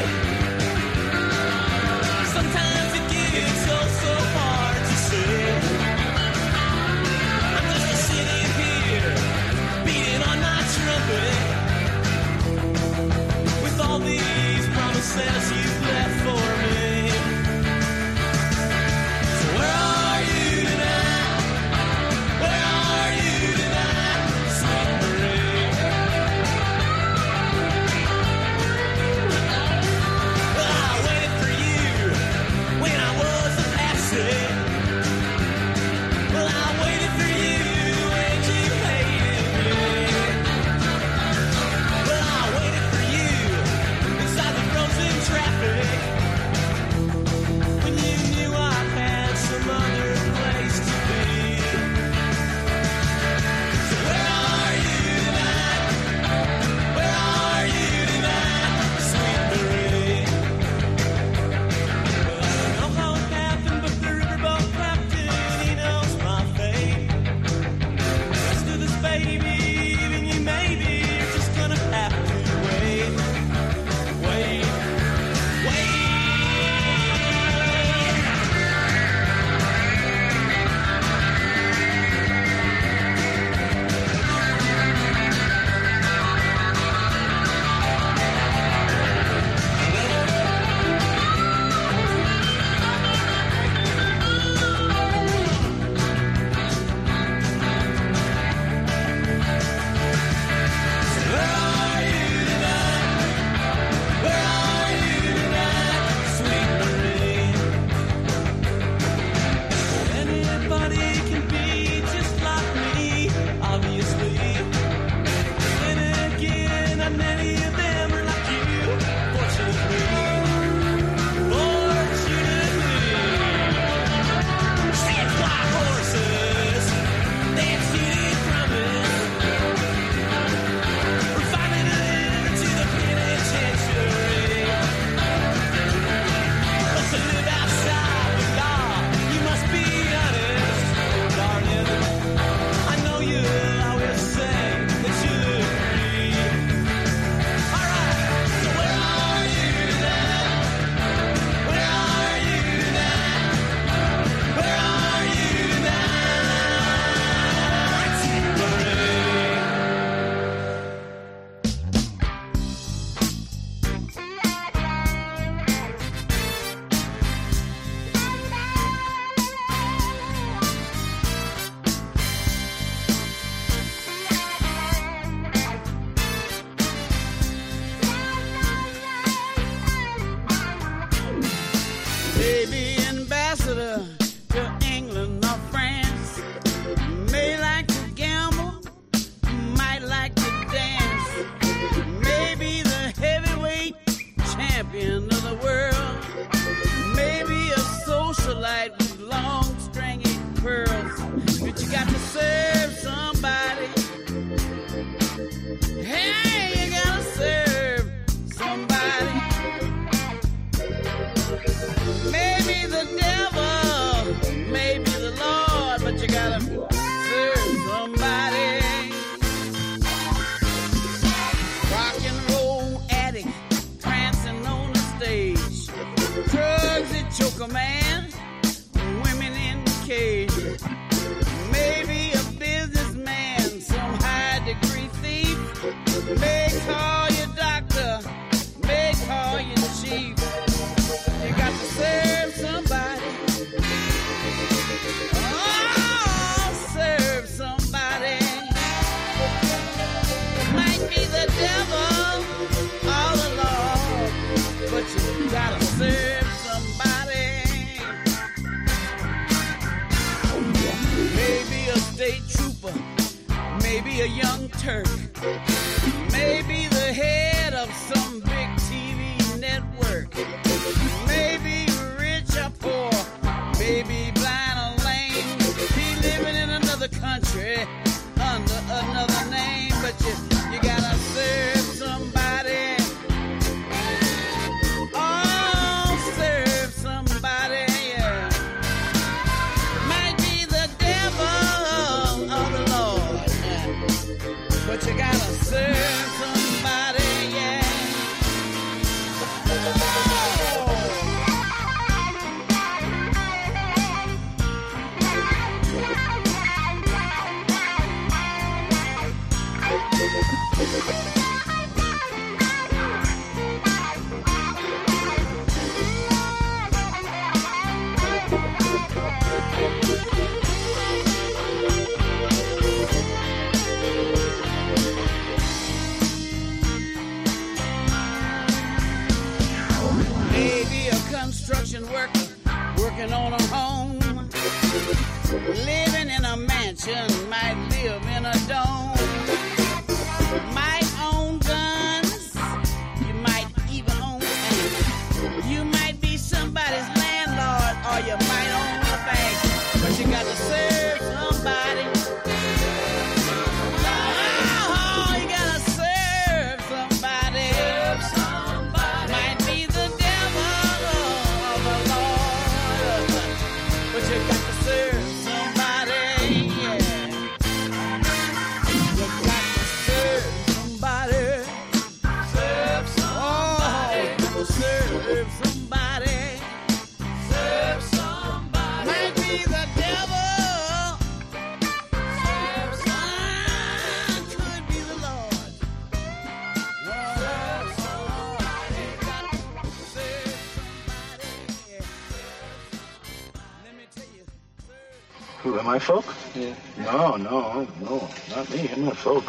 [395.99, 396.33] Folk?
[396.55, 396.73] Yeah.
[396.97, 398.89] No, no, no, not me.
[398.89, 399.43] I'm not folk.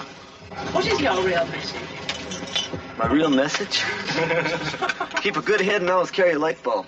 [0.74, 1.80] What is your real message?
[2.98, 3.82] My real message?
[5.22, 6.86] Keep a good head and always carry a light bulb.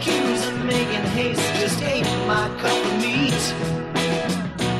[0.00, 3.44] cues and making haste just ate my cup of meat.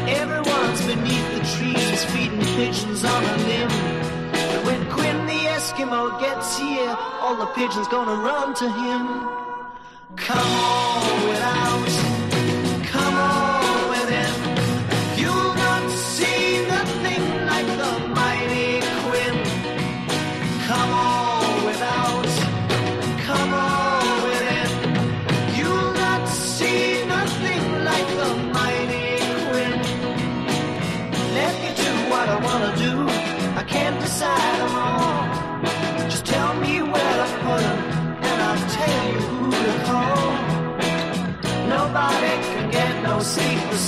[0.09, 3.69] Everyone's beneath the trees feeding pigeons on a limb.
[4.33, 9.03] But when Quinn the Eskimo gets here, all the pigeons gonna run to him.
[10.17, 12.16] Come on without.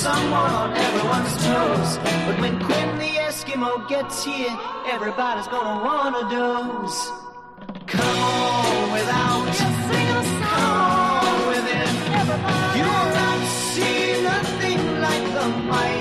[0.08, 1.90] Someone on everyone's toes.
[2.26, 4.54] But when Quinn the Eskimo gets here,
[4.94, 6.98] everybody's gonna wanna doze.
[7.94, 9.46] Come on without,
[10.00, 11.92] come on within.
[12.76, 13.40] You'll not
[13.72, 14.00] see
[14.32, 15.97] nothing like the mighty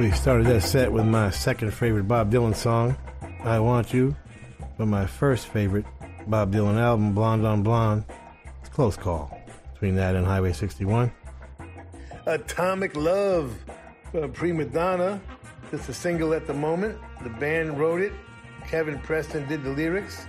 [0.00, 2.96] We started that set with my second favorite Bob Dylan song,
[3.44, 4.16] I Want You,
[4.78, 5.84] but my first favorite
[6.26, 8.04] Bob Dylan album, Blonde on Blonde.
[8.60, 9.38] It's a close call
[9.74, 11.12] between that and Highway 61.
[12.24, 13.54] Atomic Love
[14.10, 15.20] from Prima Donna.
[15.70, 16.98] Just a single at the moment.
[17.22, 18.14] The band wrote it.
[18.66, 20.24] Kevin Preston did the lyrics.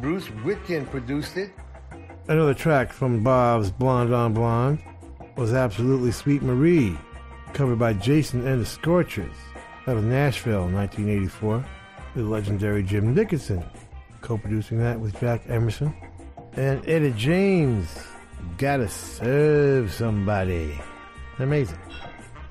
[0.00, 1.50] Bruce Witkin produced it.
[2.28, 4.82] Another track from Bob's Blonde on Blonde
[5.36, 6.96] was Absolutely Sweet Marie,
[7.52, 9.34] covered by Jason and the Scorchers
[9.86, 11.64] out of Nashville in 1984
[12.14, 13.62] with legendary Jim Dickinson,
[14.20, 15.94] co-producing that with Jack Emerson.
[16.54, 17.88] And Etta James,
[18.58, 20.78] Gotta Serve Somebody.
[21.38, 21.78] Amazing.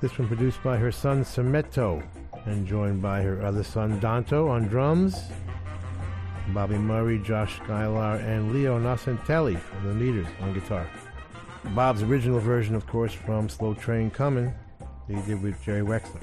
[0.00, 2.02] This one produced by her son Sametto
[2.46, 5.16] and joined by her other son Donto on drums,
[6.48, 10.88] Bobby Murray, Josh Sklair, and Leo Nocentelli from the Meters on guitar.
[11.74, 14.52] Bob's original version, of course, from Slow Train Coming,
[15.08, 16.22] he did with Jerry Wexler.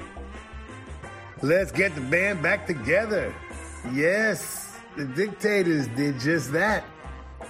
[1.42, 3.34] Let's get the band back together.
[3.94, 6.84] Yes, the Dictators did just that.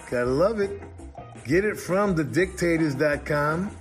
[0.09, 0.81] Gotta love it.
[1.45, 3.71] Get it from thedictators.com.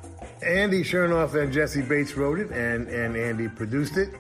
[0.43, 4.15] Andy Shernoff and Jesse Bates wrote it, and, and Andy produced it.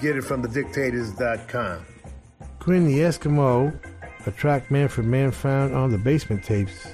[0.00, 1.84] Get it from thedictators.com.
[2.58, 3.78] Quinn the Eskimo,
[4.26, 6.86] a track Manfred Mann found on the basement tapes,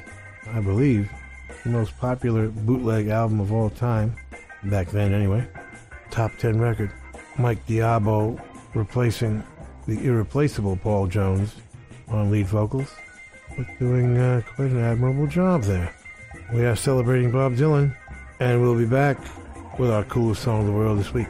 [0.49, 1.11] I believe,
[1.63, 4.17] the most popular bootleg album of all time,
[4.65, 5.47] back then anyway.
[6.12, 6.93] Top 10 record.
[7.39, 8.39] Mike d'Abo
[8.74, 9.43] replacing
[9.86, 11.55] the irreplaceable Paul Jones
[12.09, 12.94] on lead vocals,
[13.56, 15.94] but doing uh, quite an admirable job there.
[16.52, 17.97] We are celebrating Bob Dylan,
[18.40, 19.16] and we'll be back
[19.78, 21.28] with our coolest song of the world this week.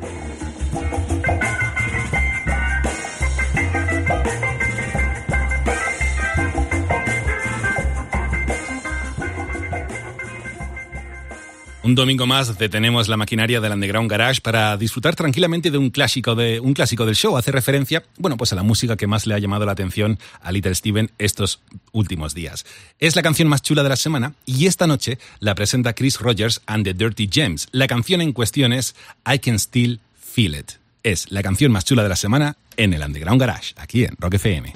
[11.85, 16.37] Un domingo más detenemos la maquinaria del Underground Garage para disfrutar tranquilamente de un clásico
[16.37, 17.37] de un clásico del show.
[17.37, 20.53] Hace referencia, bueno, pues a la música que más le ha llamado la atención a
[20.53, 21.61] Little Steven estos
[21.91, 22.65] últimos días.
[23.01, 26.63] Es la canción más chula de la semana y esta noche la presenta Chris Rogers
[26.67, 27.67] and the Dirty Gems.
[27.73, 28.95] La canción en cuestión es
[29.27, 30.73] I Can Still Feel It.
[31.03, 34.35] Es la canción más chula de la semana en el Underground Garage, aquí en Rock
[34.35, 34.73] FM.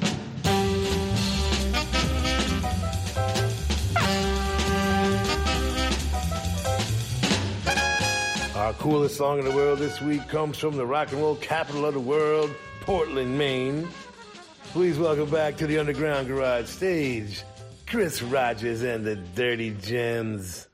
[8.67, 11.87] Our coolest song in the world this week comes from the rock and roll capital
[11.87, 13.87] of the world, Portland, Maine.
[14.73, 17.45] Please welcome back to the Underground Garage stage,
[17.87, 20.67] Chris Rogers and the Dirty Gems.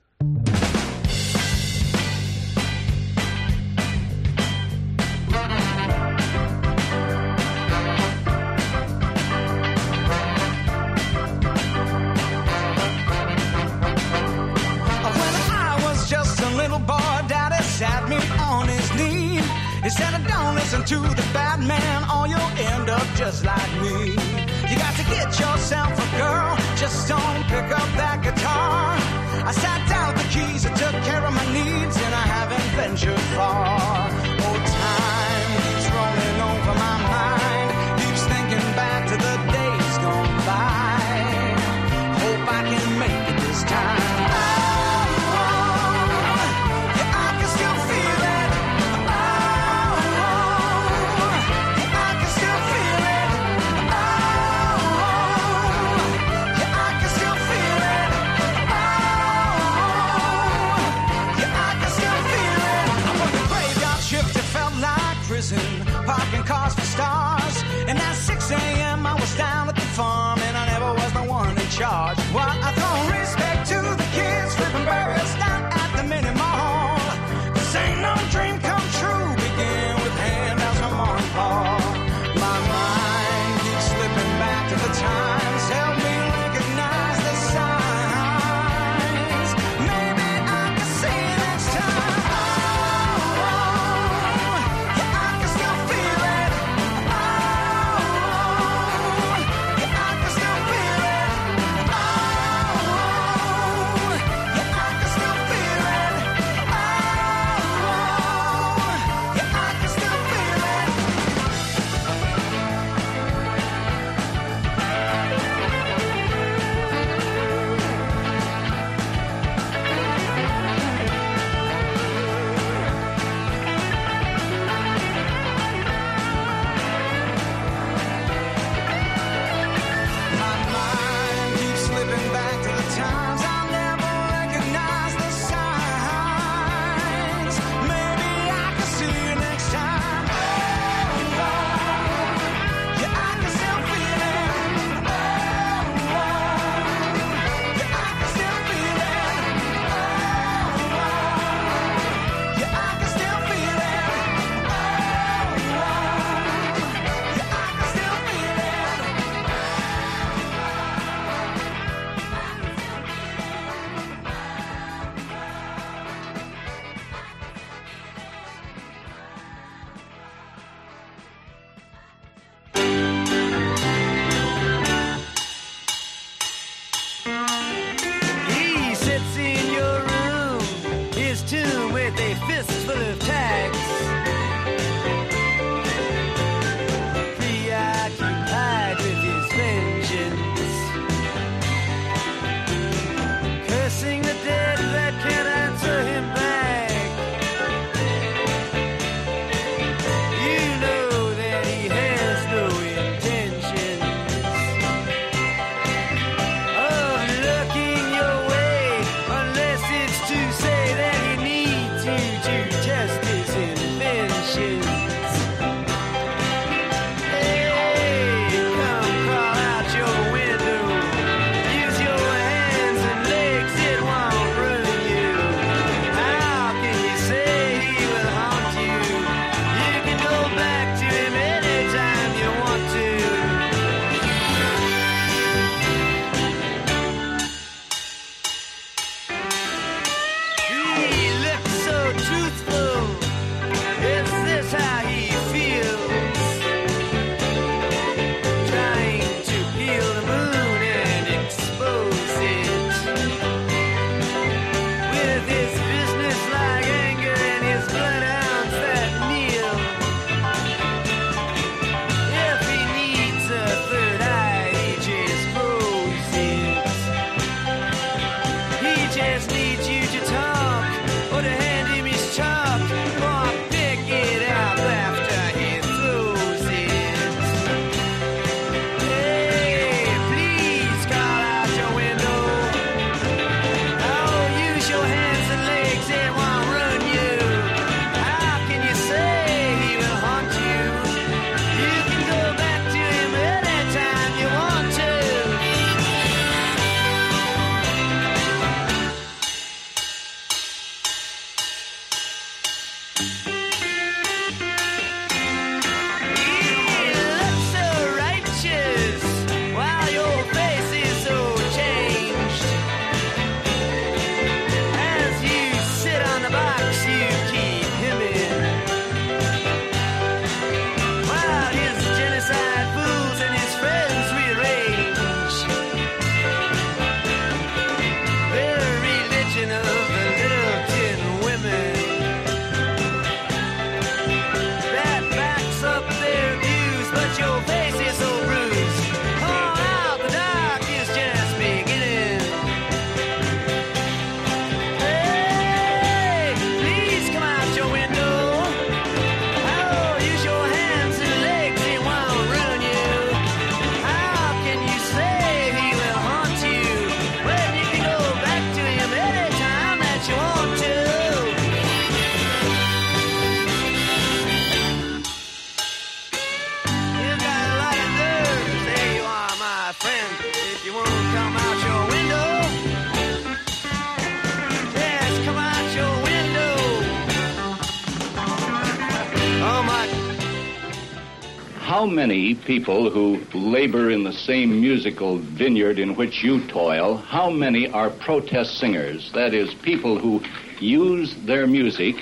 [381.92, 387.50] How many people who labor in the same musical vineyard in which you toil, how
[387.50, 389.30] many are protest singers?
[389.32, 390.42] That is, people who
[390.80, 392.16] use their music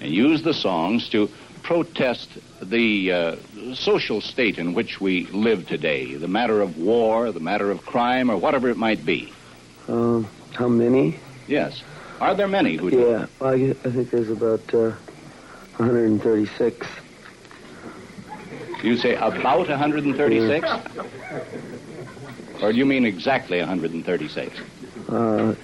[0.00, 1.30] and use the songs to
[1.62, 2.30] protest
[2.60, 3.36] the uh,
[3.74, 8.28] social state in which we live today, the matter of war, the matter of crime,
[8.28, 9.32] or whatever it might be.
[9.86, 11.20] Um, how many?
[11.46, 11.84] Yes.
[12.20, 12.98] Are there many who do?
[12.98, 14.90] Yeah, well, I, I think there's about uh,
[15.76, 16.88] 136.
[18.82, 20.68] You say about 136?
[22.60, 24.58] Or do you mean exactly 136?
[25.08, 25.54] Uh,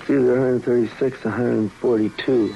[0.00, 2.54] it's either 136 or 142.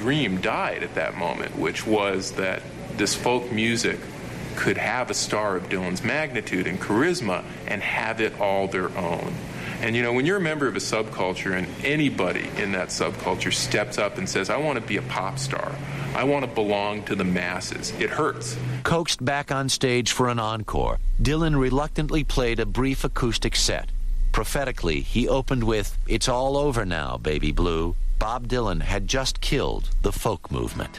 [0.00, 2.62] Dream died at that moment, which was that
[2.96, 4.00] this folk music
[4.56, 9.34] could have a star of Dylan's magnitude and charisma and have it all their own.
[9.82, 13.52] And you know, when you're a member of a subculture and anybody in that subculture
[13.52, 15.70] steps up and says, I want to be a pop star,
[16.14, 18.56] I want to belong to the masses, it hurts.
[18.82, 23.90] Coaxed back on stage for an encore, Dylan reluctantly played a brief acoustic set.
[24.32, 27.96] Prophetically, he opened with, It's all over now, baby blue.
[28.20, 30.98] Bob Dylan had just killed the folk movement.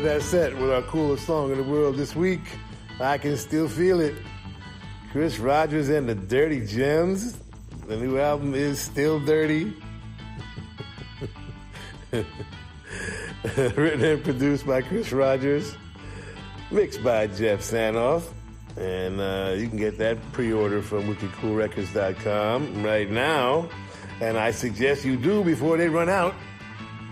[0.00, 2.40] Started that set with our coolest song in the world this week.
[3.00, 4.14] I can still feel it.
[5.12, 7.36] Chris Rogers and the Dirty Gems.
[7.86, 9.76] The new album is still dirty.
[13.42, 15.76] Written and produced by Chris Rogers.
[16.70, 18.32] Mixed by Jeff Sanoff.
[18.78, 23.68] And uh, you can get that pre-order from wickedcoolrecords.com right now.
[24.22, 26.34] And I suggest you do before they run out.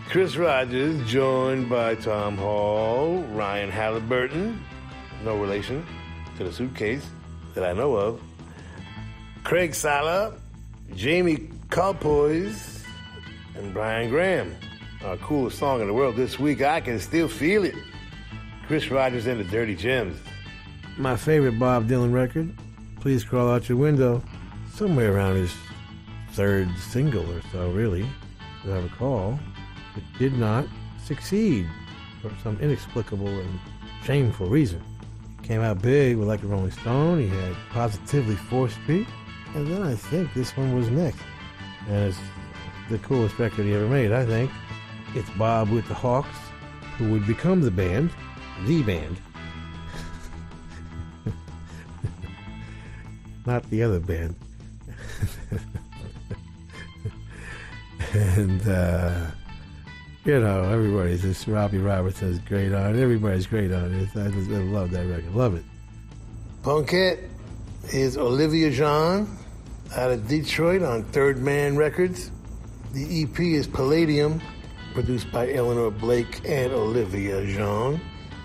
[0.09, 4.59] Chris Rogers, joined by Tom Hall, Ryan Halliburton,
[5.23, 5.85] no relation
[6.39, 7.07] to the suitcase
[7.55, 8.19] that I know of,
[9.45, 10.33] Craig Sala,
[10.95, 12.85] Jamie Calpoise,
[13.55, 14.57] and Brian Graham.
[15.05, 17.75] Our coolest song in the world this week, I Can Still Feel It.
[18.67, 20.19] Chris Rogers and the Dirty Gems.
[20.97, 22.51] My favorite Bob Dylan record,
[23.01, 24.23] Please Crawl Out Your Window,
[24.73, 25.55] somewhere around his
[26.33, 28.09] third single or so, really,
[28.65, 29.39] as I recall.
[30.19, 30.67] Did not
[31.05, 31.67] succeed
[32.21, 33.59] for some inexplicable and
[34.05, 34.83] shameful reason.
[35.43, 37.21] Came out big with like a Rolling Stone.
[37.21, 39.07] He had positively Fourth Street,
[39.55, 41.21] and then I think this one was next.
[41.89, 42.19] And it's
[42.91, 44.13] the coolest record he ever made.
[44.13, 44.51] I think
[45.15, 46.37] it's Bob with the Hawks,
[46.97, 48.11] who would become the band,
[48.67, 49.17] the band,
[53.47, 54.35] not the other band.
[58.13, 59.31] and uh,
[60.25, 63.03] you know, everybody's just Robbie Robertson's great on it.
[63.03, 64.09] Everybody's great on it.
[64.17, 65.35] I just I love that record.
[65.35, 65.65] Love it.
[66.63, 67.29] Punkette
[67.93, 69.27] is Olivia Jean
[69.97, 72.31] out of Detroit on Third Man Records.
[72.93, 74.41] The EP is Palladium,
[74.93, 78.01] produced by Eleanor Blake and Olivia Jean.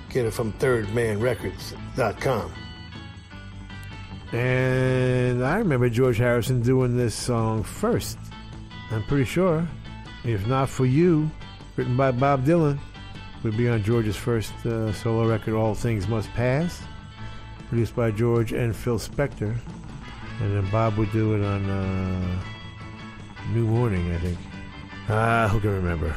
[0.10, 2.54] Get it from thirdmanrecords.com.
[4.32, 8.18] And I remember George Harrison doing this song first.
[8.90, 9.68] I'm pretty sure.
[10.24, 11.30] If not for you,
[11.76, 12.80] written by Bob Dylan,
[13.44, 16.82] would be on George's first uh, solo record, All Things Must Pass,
[17.68, 19.56] produced by George and Phil Spector.
[20.40, 22.42] And then Bob would do it on uh,
[23.52, 24.38] New Morning, I think.
[25.10, 26.16] Ah, who can remember?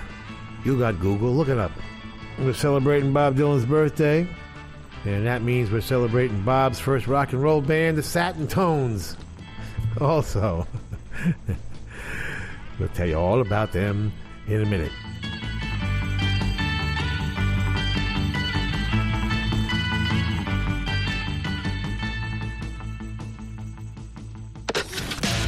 [0.65, 1.73] You got Google, look it up.
[2.39, 4.29] We're celebrating Bob Dylan's birthday,
[5.05, 9.17] and that means we're celebrating Bob's first rock and roll band, the Satin Tones.
[9.99, 10.67] Also,
[12.79, 14.13] we'll tell you all about them
[14.47, 14.93] in a minute.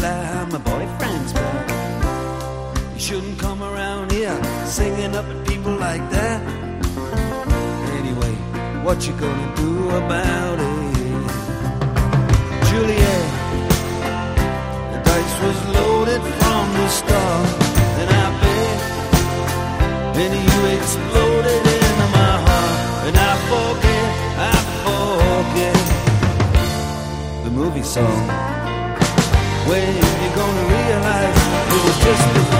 [0.00, 1.68] My boyfriend's back.
[2.94, 6.40] You shouldn't come around here singing up at people like that.
[8.00, 8.34] Anyway,
[8.82, 10.94] what you gonna do about it?
[12.70, 13.26] Juliet,
[14.92, 17.46] the dice was loaded from the start.
[18.00, 18.78] And I bet,
[20.14, 23.06] then you exploded into my heart.
[23.06, 24.06] And I forget,
[24.48, 24.54] I
[25.44, 25.78] forget
[27.44, 28.49] the movie song.
[29.70, 31.36] When you gonna realize
[31.70, 32.59] it was just that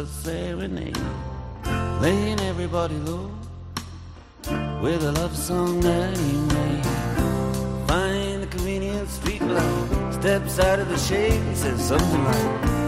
[0.00, 0.96] of serenade,
[2.00, 3.30] laying everybody low
[4.80, 6.84] with a love song that he made.
[7.86, 12.79] Find the convenient street light, steps out of the shade, and says something like,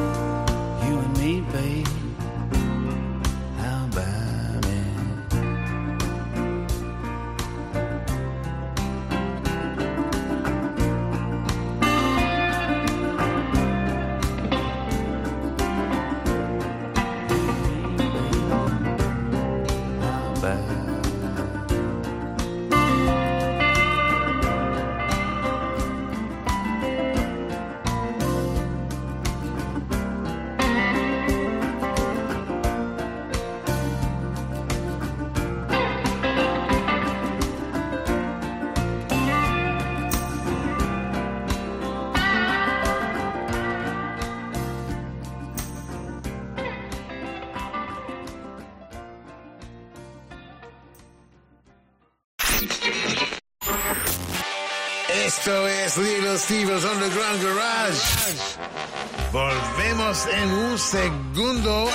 [60.79, 61.92] segundo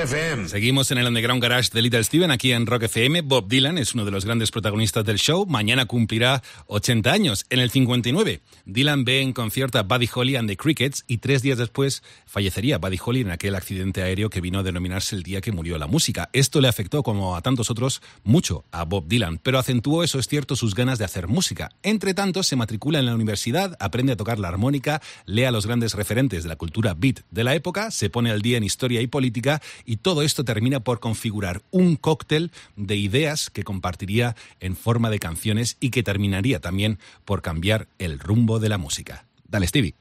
[0.00, 0.48] FM.
[0.48, 3.20] Seguimos en el Underground Garage de Little Steven aquí en Rock FM.
[3.20, 5.44] Bob Dylan es uno de los grandes protagonistas del show.
[5.46, 7.44] Mañana cumplirá 80 años.
[7.50, 11.42] En el 59, Dylan ve en concierto a Buddy Holly and the Crickets y tres
[11.42, 15.42] días después fallecería Buddy Holly en aquel accidente aéreo que vino a denominarse el día
[15.42, 16.30] que murió la música.
[16.32, 20.28] Esto le afectó, como a tantos otros, mucho a Bob Dylan, pero acentuó, eso es
[20.28, 21.70] cierto, sus ganas de hacer música.
[21.82, 25.66] Entre tanto, se matricula en la universidad, aprende a tocar la armónica, lee a los
[25.66, 29.00] grandes referentes de la cultura beat de la época, se pone al día en historia
[29.02, 29.60] y política
[29.96, 35.76] todo esto termina por configurar un cóctel de ideas que compartiría en forma de canciones
[35.80, 39.26] y que terminaría también por cambiar el rumbo de la música.
[39.48, 39.94] Dale, Stevie.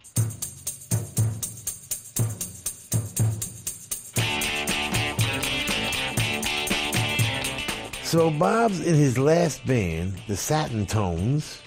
[8.03, 11.61] So Bob's in his last band, the Satin Tones.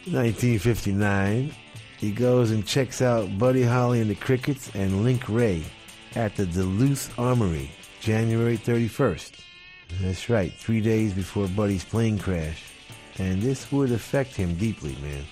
[0.06, 1.52] 1959.
[2.00, 5.66] He goes and checks out Buddy Holly and the Crickets and Link Wray
[6.16, 7.70] at the Duluth Armory,
[8.00, 9.32] January 31st.
[10.00, 12.64] That's right, three days before Buddy's plane crash.
[13.18, 15.26] And this would affect him deeply, man.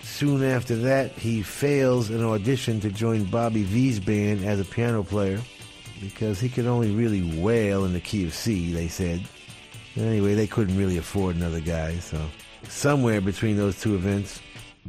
[0.00, 5.02] Soon after that, he fails an audition to join Bobby Vee's band as a piano
[5.02, 5.38] player
[6.00, 9.20] because he could only really wail in the key of C, they said.
[9.96, 12.18] Anyway, they couldn't really afford another guy, so
[12.68, 14.40] somewhere between those two events,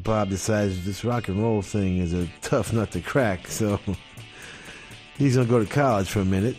[0.03, 3.79] Bob decides this rock and roll thing is a tough nut to crack, so
[5.17, 6.55] he's gonna go to college for a minute,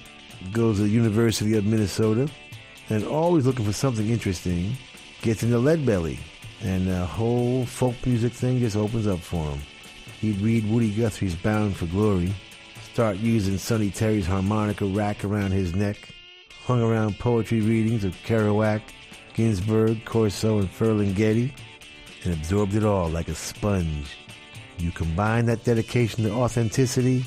[0.52, 2.28] goes to the University of Minnesota,
[2.90, 4.76] and always looking for something interesting,
[5.22, 6.18] gets into Lead Belly,
[6.62, 9.60] and the whole folk music thing just opens up for him.
[10.20, 12.34] He'd read Woody Guthrie's Bound for Glory,
[12.92, 16.08] start using Sonny Terry's harmonica rack around his neck,
[16.64, 18.82] hung around poetry readings of Kerouac,
[19.34, 21.52] Ginsberg, Corso, and Ferlinghetti,
[22.24, 24.16] and absorbed it all like a sponge.
[24.78, 27.24] You combine that dedication to authenticity,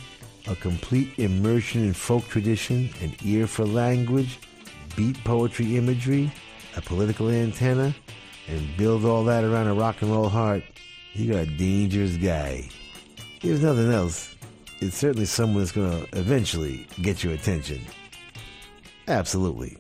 [0.48, 4.40] a complete immersion in folk tradition, an ear for language,
[4.96, 6.32] beat poetry imagery,
[6.76, 7.94] a political antenna,
[8.48, 10.64] and build all that around a rock and roll heart,
[11.14, 12.70] you got a dangerous guy.
[13.42, 14.36] If nothing else,
[14.80, 17.82] it's certainly someone that's going to eventually get your attention.
[19.08, 19.78] Absolutely.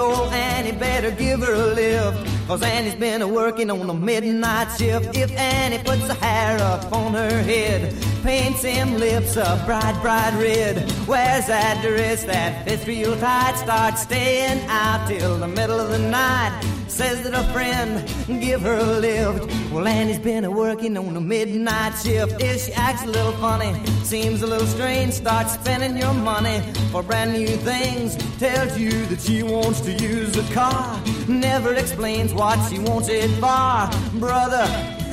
[0.00, 2.48] Old Annie, better give her a lift.
[2.48, 5.16] Cause Annie's been a working on a midnight shift.
[5.16, 7.94] If Annie puts her hair up on her head,
[8.24, 14.02] paints them lips a bright, bright red, wears that dress that fits real tight, starts
[14.02, 16.79] staying out till the middle of the night.
[16.90, 18.04] Says that a friend
[18.42, 19.72] give her a lift.
[19.72, 22.42] Well, Annie's been a working on the midnight shift.
[22.42, 23.72] If she acts a little funny,
[24.02, 26.60] seems a little strange, starts spending your money
[26.90, 28.16] for brand new things.
[28.38, 31.00] Tells you that she wants to use a car.
[31.28, 34.18] Never explains what she wants it for.
[34.18, 34.66] Brother,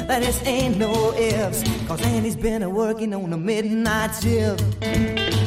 [0.08, 1.64] that this ain't no ifs.
[1.88, 5.47] Cause Annie's been a working on the midnight shift.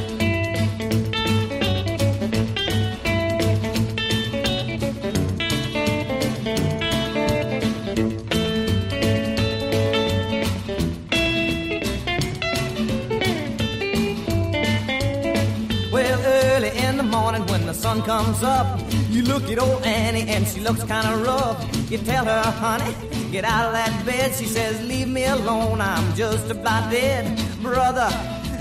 [17.90, 18.80] Sun comes up,
[19.10, 21.58] you look at old Annie and she looks kinda rough.
[21.90, 22.94] You tell her, honey,
[23.32, 24.32] get out of that bed.
[24.34, 27.24] She says, leave me alone, I'm just about dead.
[27.62, 28.08] Brother,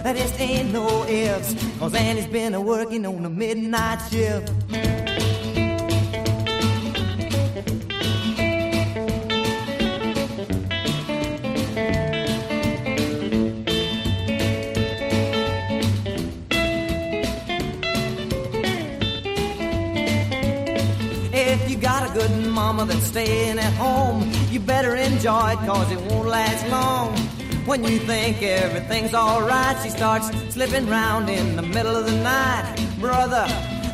[0.03, 1.53] That just ain't no ifs.
[1.77, 4.49] Cause Annie's been a working on a midnight shift.
[22.13, 27.15] Good mama that's staying at home, you better enjoy it cause it won't last long.
[27.65, 32.75] When you think everything's alright, she starts slipping round in the middle of the night.
[32.99, 33.45] Brother,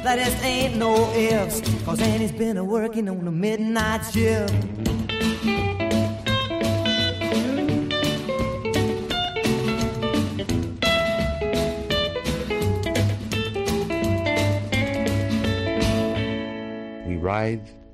[0.03, 4.53] that just ain't no ifs, cause Annie's been a working on the midnight shift.
[17.07, 17.84] We writhe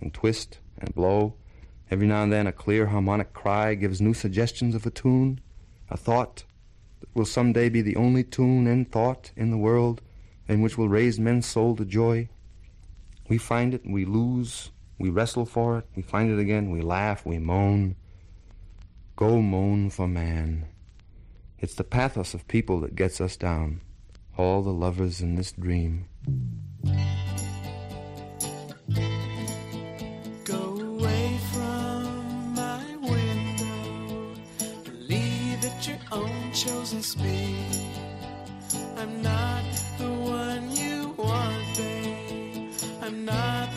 [0.00, 1.34] and twist and blow.
[1.90, 5.40] Every now and then, a clear harmonic cry gives new suggestions of a tune,
[5.88, 6.44] a thought
[7.00, 10.00] that will someday be the only tune and thought in the world,
[10.48, 12.28] and which will raise men's soul to joy.
[13.28, 17.24] We find it, we lose, we wrestle for it, we find it again, we laugh,
[17.24, 17.96] we moan.
[19.16, 20.66] Go moan for man.
[21.58, 23.82] It's the pathos of people that gets us down,
[24.38, 26.06] all the lovers in this dream.
[36.66, 37.56] Chosen speed.
[38.98, 39.64] I'm not
[39.96, 42.70] the one you want, babe.
[43.00, 43.69] I'm not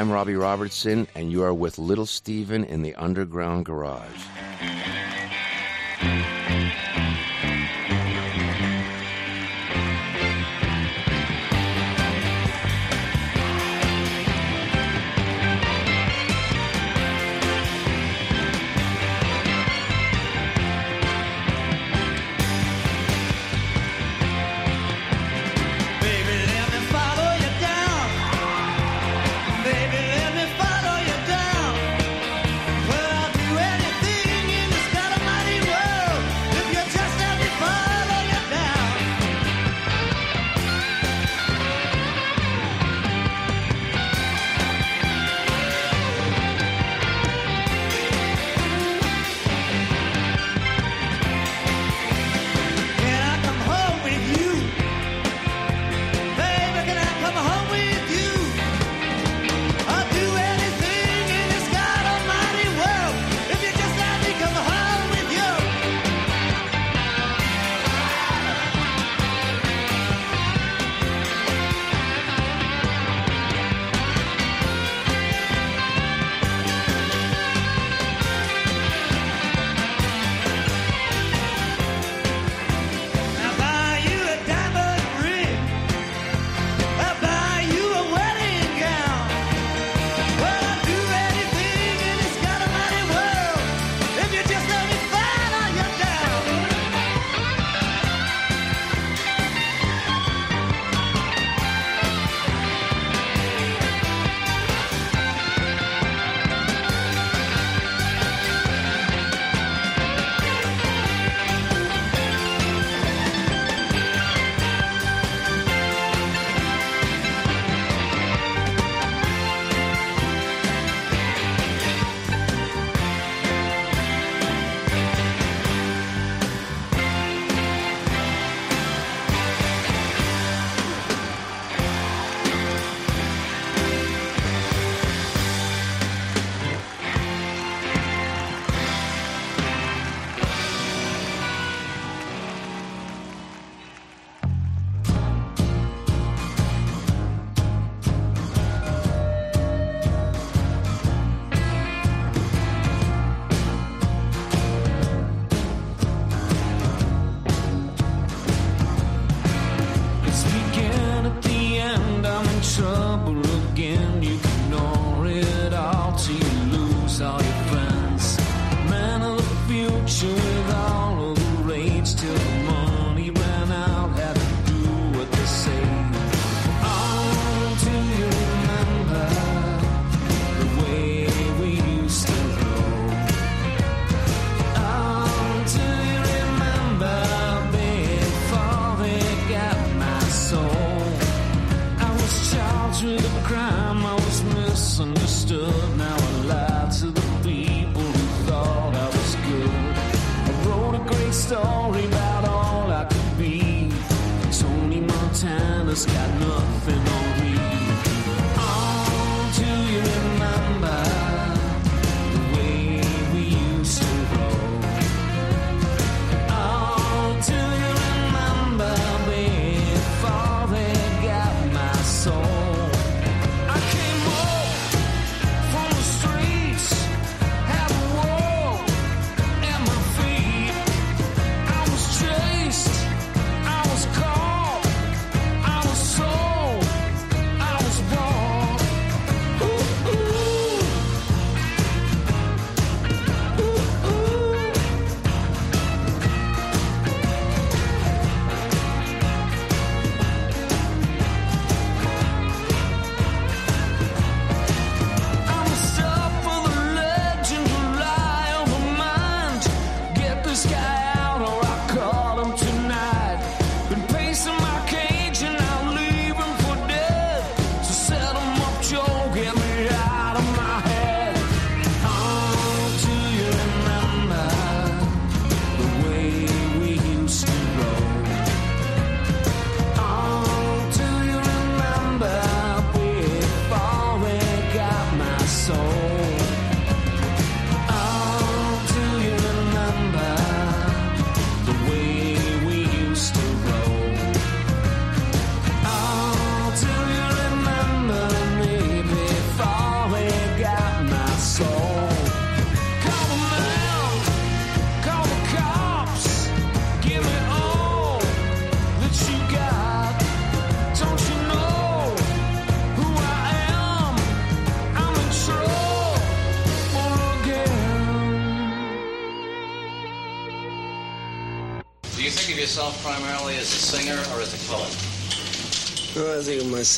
[0.00, 4.29] I'm Robbie Robertson, and you are with Little Steven in the Underground Garage.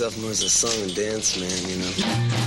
[0.02, 2.41] myself more a song and dance man, you know.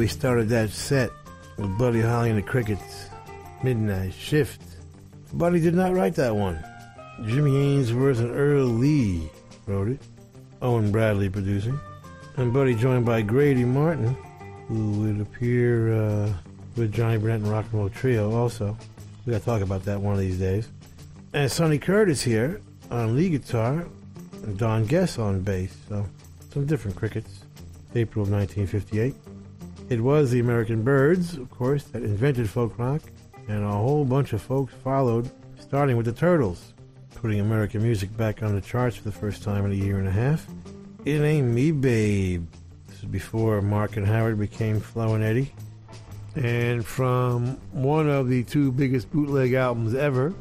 [0.00, 1.10] We started that set
[1.58, 3.10] with Buddy Holly and the Crickets.
[3.62, 4.62] Midnight Shift.
[5.34, 6.64] Buddy did not write that one.
[7.26, 9.28] Jimmy Ainsworth and Earl Lee
[9.66, 10.00] wrote it.
[10.62, 11.78] Owen Bradley producing.
[12.38, 14.16] And Buddy joined by Grady Martin,
[14.68, 16.32] who would appear uh,
[16.76, 18.78] with Johnny Burnette and Rock and Roll Trio also.
[19.26, 20.66] We gotta talk about that one of these days.
[21.34, 23.86] And Sonny Curtis here on lead guitar,
[24.44, 25.76] and Don Guess on bass.
[25.90, 26.06] So
[26.54, 27.40] some different crickets.
[27.94, 29.14] April of 1958.
[29.90, 33.02] It was the American Byrds, of course, that invented folk rock,
[33.48, 36.74] and a whole bunch of folks followed, starting with the Turtles,
[37.16, 40.06] putting American music back on the charts for the first time in a year and
[40.06, 40.46] a half.
[41.04, 42.46] It Ain't Me Babe.
[42.86, 45.52] This is before Mark and Howard became Flo and Eddie.
[46.36, 50.32] And from one of the two biggest bootleg albums ever,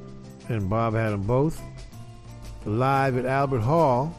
[0.48, 1.60] and Bob had them both,
[2.66, 4.14] Live at Albert Hall,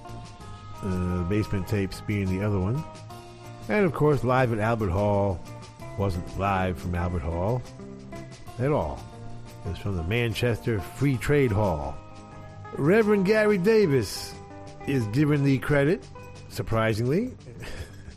[0.83, 2.83] uh, basement tapes being the other one.
[3.71, 5.41] And of course, Live at Albert Hall
[5.97, 7.63] wasn't live from Albert Hall
[8.59, 8.99] at all.
[9.65, 11.97] It was from the Manchester Free Trade Hall.
[12.73, 14.35] Reverend Gary Davis
[14.89, 16.05] is given the credit,
[16.49, 17.31] surprisingly,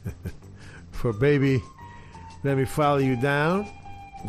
[0.91, 1.61] for Baby
[2.43, 3.67] Let Me Follow You Down.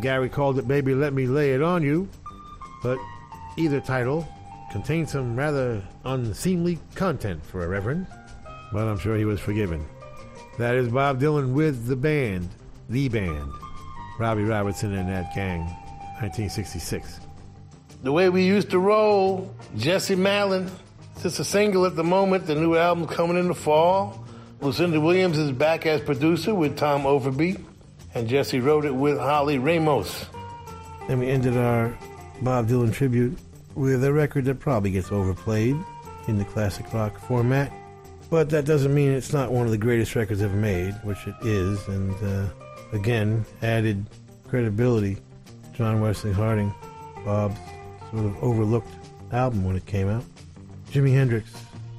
[0.01, 2.07] Gary called it Baby Let Me Lay It On You,
[2.83, 2.99] but
[3.57, 4.27] either title
[4.71, 8.05] contained some rather unseemly content for a Reverend,
[8.71, 9.83] but I'm sure he was forgiven.
[10.57, 12.49] That is Bob Dylan with the band,
[12.89, 13.51] the band,
[14.17, 15.61] Robbie Robertson and that gang,
[16.21, 17.19] 1966.
[18.03, 20.71] The way we used to roll, Jesse Malin.
[21.13, 22.47] It's just a single at the moment.
[22.47, 24.25] The new album coming in the fall.
[24.61, 27.61] Lucinda Williams is back as producer with Tom Overby,
[28.13, 30.25] and Jesse wrote it with Holly Ramos.
[31.09, 31.97] And we ended our
[32.41, 33.37] Bob Dylan tribute
[33.75, 35.75] with a record that probably gets overplayed
[36.27, 37.71] in the classic rock format.
[38.29, 41.35] But that doesn't mean it's not one of the greatest records ever made, which it
[41.43, 42.47] is, and uh,
[42.91, 44.05] again, added
[44.47, 46.73] credibility to John Wesley Harding,
[47.23, 47.57] Bob's
[48.11, 48.89] sort of overlooked
[49.31, 50.23] album when it came out.
[50.91, 51.51] Jimi Hendrix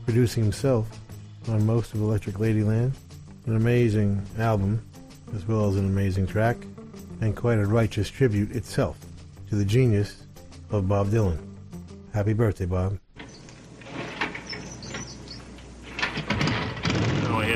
[0.04, 0.88] producing himself
[1.48, 2.92] on most of Electric Ladyland.
[3.46, 4.82] An amazing album,
[5.34, 6.56] as well as an amazing track,
[7.20, 8.98] and quite a righteous tribute itself
[9.48, 10.24] to the genius
[10.70, 11.38] of Bob Dylan.
[12.12, 12.98] Happy birthday, Bob.
[17.22, 17.55] Now I have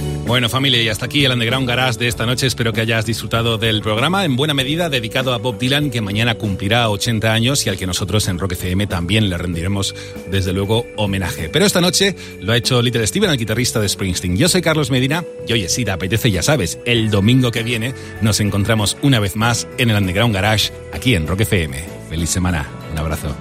[0.31, 2.47] Bueno, familia, y hasta aquí el Underground Garage de esta noche.
[2.47, 6.35] Espero que hayas disfrutado del programa, en buena medida dedicado a Bob Dylan, que mañana
[6.35, 9.93] cumplirá 80 años y al que nosotros en Rock FM también le rendiremos,
[10.29, 11.49] desde luego, homenaje.
[11.49, 14.37] Pero esta noche lo ha hecho Little Steven, el guitarrista de Springsteen.
[14.37, 17.93] Yo soy Carlos Medina y oye, si te apetece, ya sabes, el domingo que viene
[18.21, 21.77] nos encontramos una vez más en el Underground Garage, aquí en Rock FM.
[22.09, 22.69] Feliz semana.
[22.89, 23.35] Un abrazo.